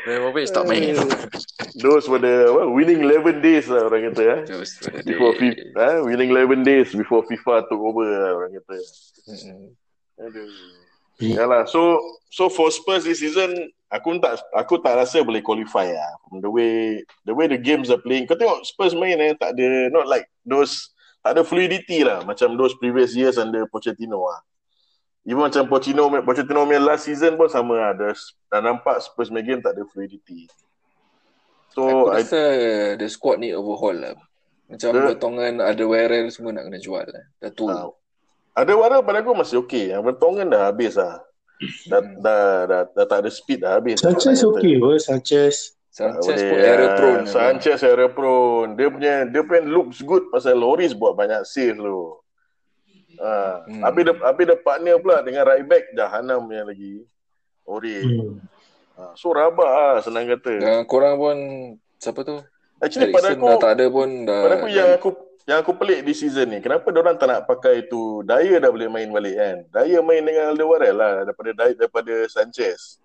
[0.04, 0.92] Ibrahimovic tak main.
[1.84, 4.40] Those were the what, winning 11 days lah orang kata eh.
[5.00, 8.76] Before FIFA, eh, winning 11 days before FIFA took over lah orang kata.
[9.24, 9.72] Hmm.
[10.20, 10.52] Aduh.
[11.24, 11.96] Yalah, so
[12.28, 16.50] so for Spurs this season aku tak aku tak rasa boleh qualify lah from the
[16.50, 18.28] way the way the games are playing.
[18.28, 20.92] Kau tengok Spurs main eh tak ada not like those
[21.24, 24.44] tak ada fluidity lah macam those previous years under Pochettino lah.
[25.24, 27.92] Even macam Pochettino Pochettino main last season pun sama lah.
[27.96, 28.12] Dah,
[28.52, 30.44] dah nampak Spurs main game tak ada fluidity.
[31.72, 32.40] So Aku I, rasa
[33.00, 34.14] the squad ni overhaul lah.
[34.68, 37.24] Macam Dia- potongan ada Warrell semua nak kena jual lah.
[37.40, 37.72] Dah tua.
[37.72, 37.88] Ah,
[38.54, 39.90] ada warna pada aku masih okey.
[39.96, 41.18] Yang Vertonghen dah habis lah.
[41.88, 42.20] Dah, Hmm.
[42.20, 43.98] dah, dah, dah, tak ada speed dah habis.
[44.04, 44.60] Sanchez kata.
[44.60, 45.54] okay pun, Sanchez.
[45.94, 47.24] Sanchez Boleh, pun error ah, prone.
[47.24, 48.70] Sanchez error prone.
[48.74, 52.18] Dia punya dia punya looks good pasal Loris buat banyak save tu.
[53.16, 53.82] Ah, Hmm.
[53.82, 57.04] habis dia habis dia partner pula dengan right back Jahanam yang lagi.
[57.64, 58.00] Ori.
[58.00, 58.38] Hmm.
[58.94, 60.54] Ah, so rabak ah senang kata.
[60.56, 61.36] Dan korang pun
[61.96, 62.38] siapa tu?
[62.78, 64.40] Actually pada Eriksen aku dah tak ada pun dah.
[64.42, 65.08] pada aku yang aku
[65.44, 68.88] yang aku pelik di season ni, kenapa orang tak nak pakai tu Daya dah boleh
[68.88, 69.56] main balik kan?
[69.70, 72.96] Daya main dengan Alderweireld lah daripada Daya, daripada Sanchez.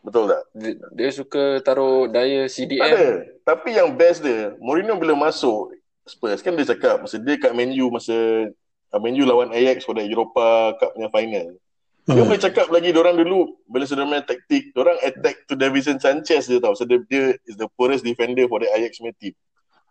[0.00, 0.42] Betul tak?
[0.54, 2.80] dia, dia suka taruh daya Tak CDM.
[2.80, 3.06] ada.
[3.42, 7.74] Tapi yang best dia, Mourinho bila masuk Spurs kan dia cakap masa dia kat Man
[7.74, 8.14] U masa
[8.98, 11.46] Man U lawan Ajax pada Europa Cup punya final.
[12.06, 12.28] Dia Hmm.
[12.30, 16.62] boleh cakap lagi orang dulu bila sudah main taktik, orang attack to Davison Sanchez dia
[16.62, 16.78] tahu.
[16.78, 19.34] So dia, dia is the poorest defender for the Ajax punya team.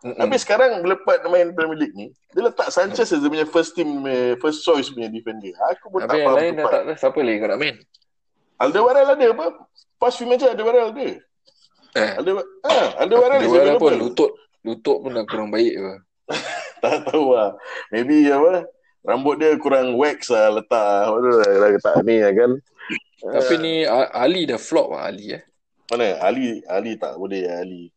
[0.00, 0.16] Mm-mm.
[0.16, 3.72] Tapi sekarang bila part main Premier League ni, dia letak Sanchez as dia punya first
[3.72, 4.00] team
[4.40, 5.52] first choice punya defender.
[5.72, 6.72] Aku pun Habis tak faham lain tu dah part.
[6.72, 6.92] tak ada.
[6.96, 7.76] Siapa lagi kau nak main?
[8.56, 9.46] Alderweireld ada apa?
[9.96, 11.08] Past few match Alderweireld ada.
[11.96, 14.30] Eh, Alderweireld, ah, Alderweireld is Dia pun lutut.
[14.64, 15.92] Lutut pun dah kurang baik ke.
[16.84, 17.56] tak tahu lah.
[17.88, 18.64] Maybe apa,
[19.06, 21.06] rambut dia kurang wax lah letak.
[21.06, 22.50] Apa tu lah, letak ni lah kan.
[23.16, 25.42] Tapi ni A- Ali dah flop lah Ali eh.
[25.86, 26.18] Mana?
[26.20, 27.88] Ali Ali tak boleh Ali.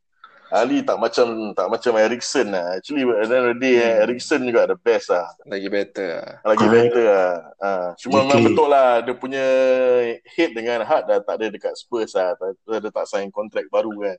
[0.49, 2.82] Ali tak macam tak macam Erikson lah.
[2.82, 4.01] Actually at the end of the day Hmm.
[4.10, 5.30] Erikson juga the best lah.
[5.45, 6.34] Lagi better lah.
[6.41, 6.74] Lagi Correct.
[6.89, 7.34] better lah.
[7.62, 7.70] Ha,
[8.01, 9.45] cuma memang betul lah dia punya
[10.26, 12.34] head dengan heart dah tak ada dekat Spurs lah.
[12.34, 14.18] Tak- Dia tak sign kontrak baru kan.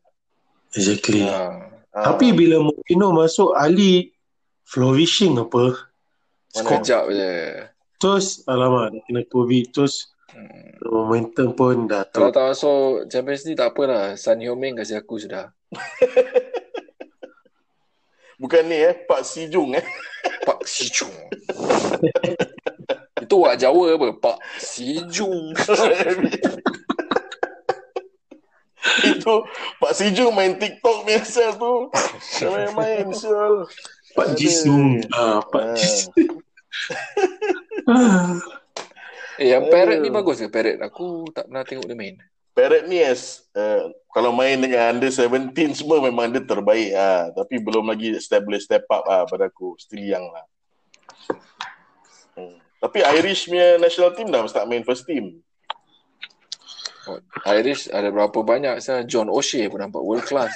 [0.70, 1.26] Exactly.
[1.26, 1.66] Ha.
[1.90, 2.14] Ha.
[2.14, 4.14] Tapi bila Mourinho masuk, Ali
[4.62, 5.89] flourishing apa?
[6.52, 6.80] Mana Skor.
[6.82, 7.32] jap je.
[7.96, 9.64] Terus, alamak, dah kena COVID.
[9.70, 10.72] Terus, Hmm.
[10.86, 12.32] momentum pun dah Kalau tu.
[12.32, 14.14] tak masuk Champions League tak apalah.
[14.14, 15.50] San Heung-min kasih aku sudah.
[18.38, 19.82] Bukan ni eh, Pak Si Jung eh.
[20.46, 21.10] Pak Sijung.
[23.20, 24.06] Itu wak Jawa apa?
[24.16, 25.50] Pak Sijung.
[29.04, 29.34] Itu
[29.76, 31.92] Pak Sijung main TikTok biasa tu.
[32.42, 33.68] Main-main Syul.
[34.20, 34.36] Pak.
[34.36, 35.00] Jisung.
[35.16, 35.76] Ah, Pak Ah.
[35.76, 36.12] Jisung.
[39.40, 40.76] Eh, yang Parrot ni bagus ke Parrot?
[40.84, 42.20] Aku tak pernah tengok dia main.
[42.52, 47.56] Parrot ni as uh, kalau main dengan under 17 semua memang dia terbaik ah tapi
[47.56, 50.44] belum lagi establish step up ah pada aku still young lah.
[52.36, 52.60] Hmm.
[52.84, 55.40] Tapi Irish punya national team dah start main first team.
[57.08, 57.16] Oh,
[57.48, 60.52] Irish ada berapa banyak saya John O'Shea pun nampak world class.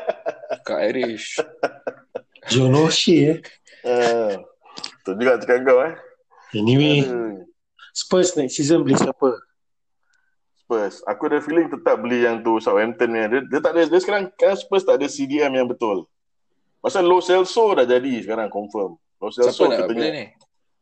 [0.66, 1.44] Kat Irish.
[2.50, 3.38] John O'Shea eh.
[3.84, 4.40] Uh,
[5.04, 5.94] tu juga cakap kau eh.
[6.54, 7.44] Anyway, Aduh.
[7.94, 9.38] Spurs next season beli siapa?
[10.64, 11.04] Spurs.
[11.06, 13.20] Aku ada feeling tetap beli yang tu Southampton ni.
[13.28, 16.08] Dia, dia tak ada dia sekarang kan Spurs tak ada CDM yang betul.
[16.80, 18.96] Pasal Lo Celso dah jadi sekarang confirm.
[19.20, 20.24] Lo Siapa Celso nak katanya beli ni?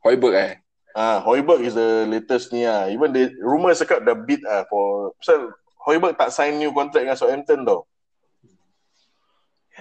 [0.03, 0.53] Hoiberg eh?
[0.93, 2.89] Ah, Hoiberg is the latest ni ah.
[2.89, 5.53] Even the rumor cakap dah bid ah for pasal
[5.83, 7.85] Hoiberg tak sign new contract dengan Southampton tau.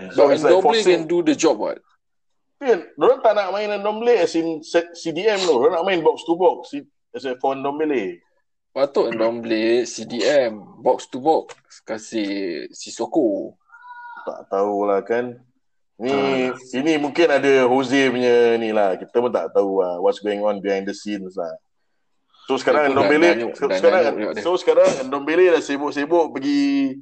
[0.09, 1.05] So But it's like forcing.
[1.05, 1.77] can do the job what?
[2.57, 4.61] Tapi Diorang tak nak main Ndombele as in
[4.93, 5.53] CDM tu.
[5.57, 8.21] Diorang nak main box to box si- as a for Ndombele.
[8.71, 13.57] Patut Ndombele CDM box to box kasih Sissoko.
[14.25, 15.41] Tak tahulah kan.
[16.01, 18.97] Ni ini mungkin ada Jose punya ni lah.
[18.97, 21.53] Kita pun tak tahu lah what's going on behind the scenes lah.
[22.49, 24.03] So sekarang Ndombele dah sekarang
[24.41, 26.97] so sekarang Ndombele dah sibuk-sibuk pergi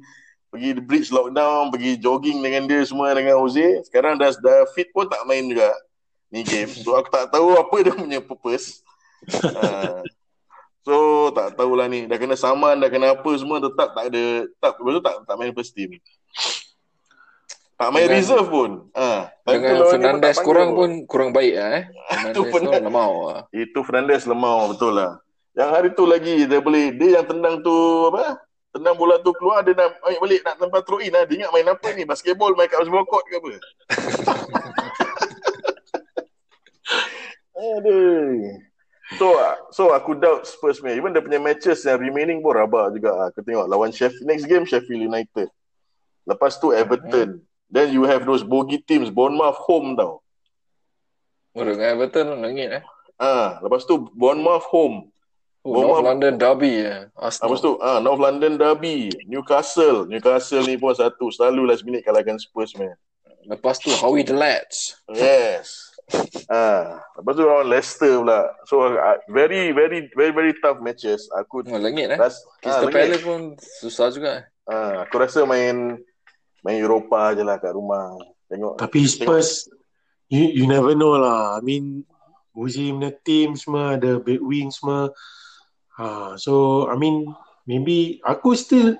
[0.50, 3.86] pergi bridge lockdown, pergi jogging dengan dia semua dengan Jose.
[3.86, 5.70] Sekarang dah dah fit pun tak main juga
[6.28, 6.68] ni game.
[6.68, 8.82] So aku tak tahu apa dia punya purpose.
[9.52, 10.00] Ah.
[10.80, 14.80] so tak tahulah ni dah kena saman dah kena apa semua tetap tak ada tak
[14.80, 15.92] betul tak tak main first team.
[17.76, 18.70] Tak main Dengan- reserve pun.
[18.92, 21.84] Ah, tu Dengan Fernandes kurang panggil pun kurang baik lah eh.
[21.92, 22.82] Tu Fernandes tu Fernandes.
[22.84, 23.40] lemau lah.
[23.52, 25.12] Itu Fernandes lemau betul lah.
[25.52, 27.76] Yang hari tu lagi dia boleh dia yang tendang tu
[28.12, 28.40] apa?
[28.70, 31.26] Tendang bola tu keluar dia nak ambil balik nak tempat throw in lah.
[31.26, 32.06] Dia ingat main apa ni?
[32.06, 33.50] Basketball main kat basketball court ke apa?
[37.60, 38.62] Aduh.
[39.18, 39.34] So
[39.74, 40.94] so aku doubt Spurs punya.
[40.94, 43.26] Even dia punya matches yang remaining pun rabak juga.
[43.26, 45.50] Aku tengok lawan Sheffield next game Sheffield United.
[46.22, 47.42] Lepas tu Everton.
[47.70, 50.22] Then you have those bogey teams Bournemouth home tau.
[51.58, 52.84] Oh, dengan Everton langit eh.
[53.18, 55.10] Ah, lepas tu Bournemouth home.
[55.60, 57.00] Oh, Bournemouth- North London Derby eh.
[57.20, 57.46] Arsenal.
[57.52, 60.08] Lepas tu ah, North London Derby, Newcastle.
[60.08, 61.28] Newcastle ni pun satu.
[61.28, 62.96] Selalu last minute kalahkan Spurs man.
[63.44, 64.96] Lepas tu Howie the Lads.
[65.12, 65.92] Yes.
[66.50, 68.48] ah, lepas tu lawan Leicester pula.
[68.64, 71.28] So uh, very very very very tough matches.
[71.36, 72.16] Aku Oh, langit eh.
[72.16, 72.32] ah,
[72.64, 73.40] Crystal lagi, Palace pun
[73.84, 74.44] susah juga eh.
[74.64, 76.00] ah, aku rasa main
[76.64, 78.16] main Eropah je lah kat rumah.
[78.48, 78.80] Tengok.
[78.80, 79.68] Tapi Spurs,
[80.26, 81.54] you, you never know lah.
[81.54, 82.02] I mean,
[82.50, 85.12] Uzi punya team semua ada big wing semua.
[86.00, 87.28] Ha, so, I mean,
[87.68, 88.96] maybe aku still,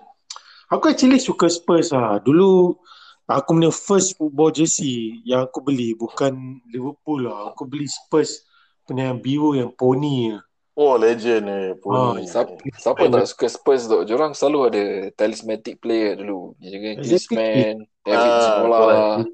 [0.69, 2.21] aku actually suka Spurs lah.
[2.21, 2.77] Dulu,
[3.25, 7.57] aku punya first football jersey yang aku beli bukan Liverpool lah.
[7.57, 8.45] Aku beli Spurs
[8.85, 10.45] punya yang biru yang pony lah.
[10.77, 11.73] Oh legend eh.
[11.73, 12.25] Ah, Pony.
[12.25, 14.01] Siapa, siapa tak suka Spurs tu?
[14.05, 16.57] Diorang selalu ada talismanic player dulu.
[16.57, 17.37] Dia jaga Exactly.
[17.37, 18.81] Griezmann, David Ah, Ginola,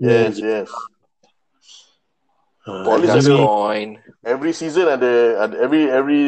[0.02, 0.70] Yes, yes.
[2.66, 3.94] Ha, ada- Gascoigne.
[4.26, 6.22] Every season ada, ada every every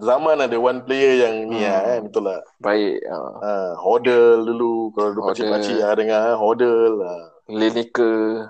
[0.00, 1.68] zaman ada one player yang ni Hmm.
[1.68, 1.98] lah eh.
[2.00, 2.40] Betul lah.
[2.56, 3.04] Baik.
[3.04, 5.44] Uh, Ah, Hodel dulu kalau dulu Hodel.
[5.52, 7.24] pakcik-pakcik ah dengar ah, Hodel ah.
[7.44, 8.48] Lineker.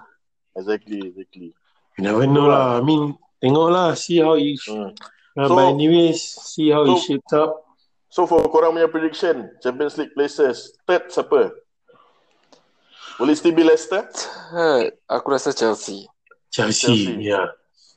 [0.54, 1.50] Exactly, exactly.
[1.98, 2.78] You never know lah.
[2.78, 4.94] I mean, tengoklah, see how it, Hmm.
[5.34, 7.66] uh, So- but anyways, see how it so- shapes up.
[8.08, 11.50] So for korang punya prediction, Champions League places, third siapa?
[13.18, 14.06] Will it still be Leicester?
[14.54, 16.06] Third, aku rasa Chelsea.
[16.51, 17.24] Chelsea, Chelsea.
[17.24, 17.46] yeah.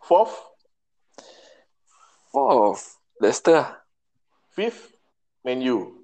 [0.03, 0.35] Fourth?
[2.31, 3.51] Fourth, Leicester.
[3.53, 3.69] lah.
[4.51, 4.91] Fifth?
[5.43, 5.97] Man U.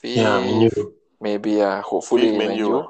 [0.00, 0.94] Fifth, Yeah, Man U.
[1.20, 2.86] maybe ah, hopefully Fifth Man U.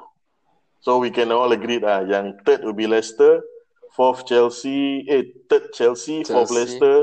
[0.81, 3.45] So we can all agree lah, yang third will be Leicester,
[3.93, 6.55] fourth Chelsea, eh third Chelsea, fourth Chelsea.
[6.57, 6.95] Leicester,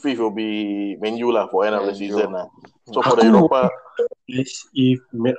[0.00, 2.48] fifth will be Man U lah for end of the season lah.
[2.88, 3.68] So for the Europa,
[4.32, 4.48] if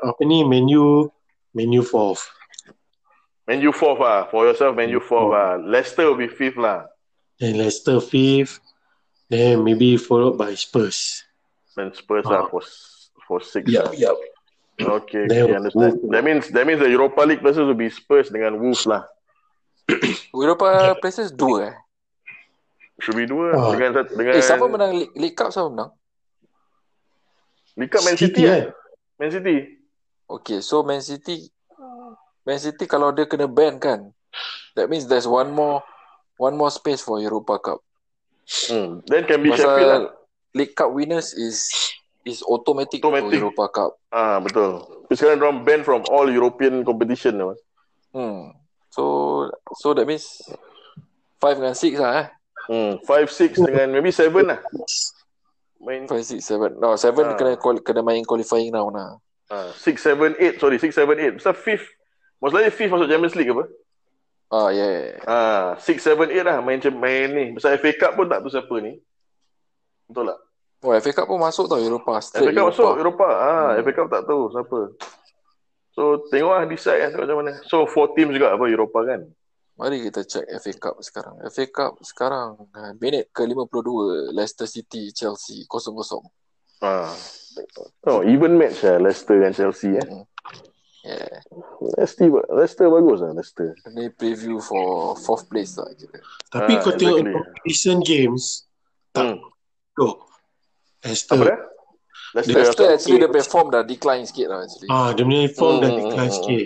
[0.05, 1.09] apa ni menu
[1.57, 2.21] menu fourth.
[3.49, 4.29] Man U fourth lah.
[4.29, 5.57] For yourself, Man U fourth lah.
[5.57, 6.85] Leicester will be fifth lah.
[7.41, 8.61] Then Leicester fifth.
[9.25, 11.25] Then maybe followed by Spurs.
[11.73, 12.31] Then Spurs Ah.
[12.31, 12.61] lah for
[13.25, 13.65] for six.
[13.65, 13.93] Yup, lah.
[13.97, 14.17] yup.
[14.79, 15.97] Okay, okay, understand.
[15.99, 16.13] Wolves.
[16.13, 19.03] That means that means the Europa League places will be Spurs dengan Wolves lah.
[20.31, 21.75] Europa places dua eh.
[23.01, 23.73] Should be dua Ah.
[23.73, 25.91] dengan satu- dengan Eh, siapa menang League, League Cup siapa menang?
[27.75, 28.55] League Cup Man City, kan?
[28.55, 28.63] eh?
[29.17, 29.57] Man City.
[30.29, 31.47] Okay, so Man City
[32.49, 34.09] Man City kalau dia kena ban kan,
[34.73, 35.85] that means there's one more
[36.41, 37.79] one more space for Europa Cup.
[38.65, 39.05] Hmm.
[39.05, 40.17] Then can be Sheffield lah.
[40.57, 41.69] League Cup winners is
[42.25, 43.37] is automatic, Automatic.
[43.37, 43.91] to Europa Cup.
[44.09, 44.81] Ah betul.
[45.13, 47.53] Sekarang diorang ban from all European competition lah.
[48.09, 48.57] Hmm.
[48.89, 49.45] So
[49.77, 50.41] so that means
[51.37, 52.27] five dengan six lah eh.
[52.69, 53.01] Hmm.
[53.01, 54.61] Five, six dengan maybe seven lah.
[55.81, 56.77] Main Five, six, seven.
[56.77, 57.37] No, seven Ah.
[57.39, 59.17] kena kena main qualifying round lah.
[59.49, 60.61] ah, six, seven, eight.
[60.61, 61.41] Sorry, six, seven, eight.
[61.41, 61.89] Pasal fifth.
[62.39, 63.63] Most likely fifth masuk Champions League apa?
[64.49, 65.19] Ah, yeah.
[65.29, 67.45] Ah, six, seven, eight lah main main ni.
[67.53, 68.97] Pasal FA Cup pun tak tahu siapa ni.
[70.09, 70.39] Betul tak?
[70.81, 72.17] Oh, FA Cup pun masuk tau Europa.
[72.17, 72.71] FA Cup Europa.
[72.73, 73.33] masuk Eropah.
[73.35, 73.83] Ah, Hmm.
[73.85, 74.79] FA Cup tak tahu siapa.
[75.93, 77.53] So tengoklah decide lah tengok macam mana.
[77.67, 79.21] So four teams juga apa Eropah kan.
[79.79, 81.35] Mari kita check FA Cup sekarang.
[81.45, 83.89] FA Cup sekarang ah, minit ke-52
[84.33, 86.25] Leicester City Chelsea 0-0.
[86.81, 87.11] Ah.
[88.07, 90.07] Oh, even match lah Leicester dan Chelsea eh.
[91.09, 91.41] Yeah.
[91.97, 93.73] Leicester, Leicester bagus lah Leicester.
[93.89, 96.21] Ini preview for fourth place lah kira.
[96.47, 97.33] Tapi Ah, kau tengok exactly.
[97.33, 98.43] untuk recent games,
[99.17, 99.41] Hmm.
[99.93, 100.21] go.
[101.01, 101.37] Apa Leicester.
[101.39, 101.57] dia?
[102.29, 104.85] Leicester, Leicester actually dia perform dah decline sikit lah actually.
[104.87, 106.65] Ah, dia punya form dah Hmm, decline hmm, sikit.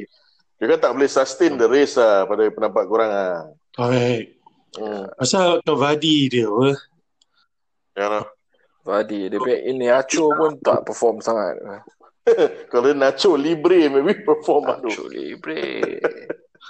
[0.59, 3.47] Dia kan tak boleh sustain the race lah pada pendapat korang lah.
[3.75, 4.27] Alright.
[4.75, 5.05] Hmm.
[5.15, 6.69] Pasal kau Vardy dia apa?
[7.93, 8.25] Ya lah.
[8.83, 11.55] Vardy dia punya ini Acho pun tak perform sangat.
[12.71, 14.88] Kalau Nacho Libre maybe perform lah tu.
[14.88, 15.99] Acho libre.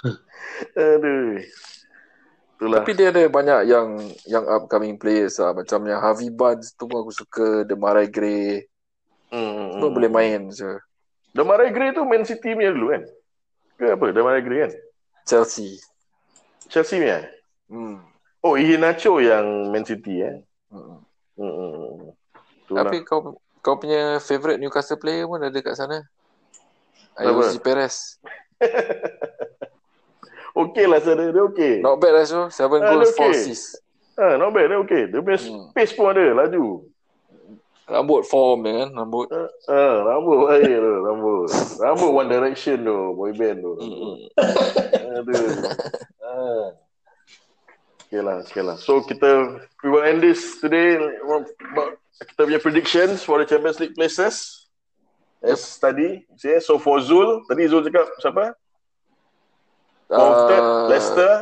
[0.78, 1.38] Aduh.
[2.54, 2.80] Itulah.
[2.82, 3.86] Tapi dia ada banyak yang
[4.26, 5.54] yang upcoming players lah.
[5.54, 7.66] Macam yang Harvey Barnes tu aku suka.
[7.66, 8.66] Demarai Gray.
[9.30, 9.78] Hmm.
[9.78, 10.78] Semua boleh main je.
[11.34, 13.02] Demarai Gray tu Man City punya dulu kan?
[13.74, 14.04] Ke apa?
[14.14, 14.72] Demarai Gray kan?
[15.26, 15.82] Chelsea.
[16.70, 17.26] Chelsea punya?
[17.66, 17.98] Hmm.
[18.44, 20.38] Oh, Iheanacho yang Man City eh?
[20.70, 21.02] Hmm.
[21.34, 21.50] Hmm.
[21.50, 22.10] hmm, hmm.
[22.64, 22.86] Itulah.
[22.86, 26.04] Tapi kau kau punya favourite Newcastle player pun ada kat sana.
[27.16, 28.20] Ayozi Perez.
[30.54, 31.82] Okey lah saya dia okey.
[31.82, 32.46] Not bad lah so.
[32.46, 33.30] 7 Ah, goals, dia 4 okay.
[33.34, 33.74] assists.
[34.14, 35.02] Ha, not bad dia okey.
[35.10, 35.66] Dia punya Hmm.
[35.74, 36.86] space pun ada laju.
[37.84, 38.90] Rambut form dia kan.
[38.94, 39.26] Rambut.
[39.34, 41.48] Ha, ha, rambut baik tu, rambut.
[41.82, 43.72] Rambut One Direction tu, boy band tu.
[43.82, 44.14] Hmm.
[45.18, 45.42] Aduh.
[46.22, 46.36] Ha.
[48.14, 48.78] Okay lah, okay lah.
[48.78, 51.50] So kita we will end this today about
[52.22, 54.70] kita punya predictions for the Champions League places.
[55.42, 58.54] As tadi, see, so for Zul, tadi Zul cakap siapa?
[60.06, 61.32] Fourth, third, Uh, Leicester.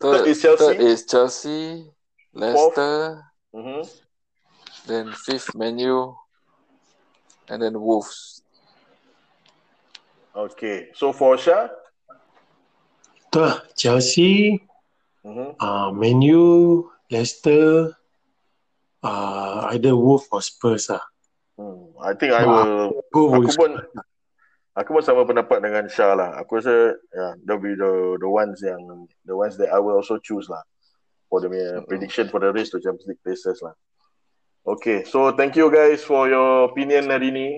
[0.00, 0.64] Third is Chelsea.
[0.64, 1.64] Third is Chelsea.
[2.32, 3.20] Leicester.
[3.52, 3.84] Mhm.
[4.88, 6.16] Then fifth Menu.
[7.52, 8.40] And then Wolves.
[10.32, 10.96] Okay.
[10.96, 11.68] So for Shah,
[13.36, 14.64] lah, Chelsea,
[15.24, 15.56] mhm.
[15.58, 16.44] uh, Man U,
[17.10, 17.94] Leicester,
[19.02, 21.02] uh, either Wolf or Spurs lah.
[21.58, 23.56] Hmm, I think I Ah, will Go Aku Wolves.
[23.60, 23.70] pun
[24.72, 26.32] aku pun sama pendapat dengan Shah lah.
[26.40, 28.80] Aku rasa yeah, they'll be the the ones yang
[29.28, 30.64] the ones that I will also choose lah
[31.28, 33.76] for the mm prediction for the race to Champions League places lah.
[34.62, 37.48] Okay, so thank you guys for your opinion hari ni.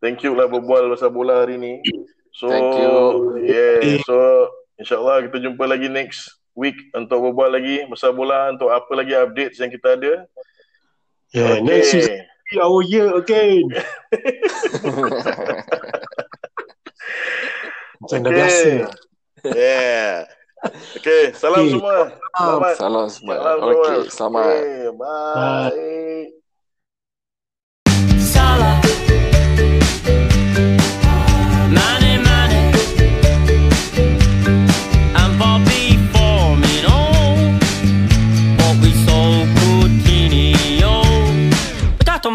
[0.00, 1.84] Thank you lah berbual pasal bola hari ni.
[2.32, 2.92] So Thank you.
[3.44, 4.48] Yeah, so
[4.80, 9.56] insyaallah kita jumpa lagi next week untuk berbual lagi pasal bola untuk apa lagi updates
[9.56, 10.28] yang kita ada.
[11.32, 12.06] Yeah, next is
[12.60, 13.70] our year again.
[18.00, 18.68] Macam dah biasa.
[19.54, 20.28] Yeah.
[21.00, 21.72] Okay, salam Okay.
[21.72, 21.96] semua.
[22.36, 22.74] Selamat.
[22.76, 23.34] Salam semua.
[23.40, 24.12] Salam Okay, semua.
[24.12, 24.44] selamat.
[24.52, 25.08] Okay, bye.
[25.32, 25.68] Salah.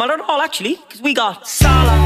[0.07, 2.05] not at all, actually, because we got Salah.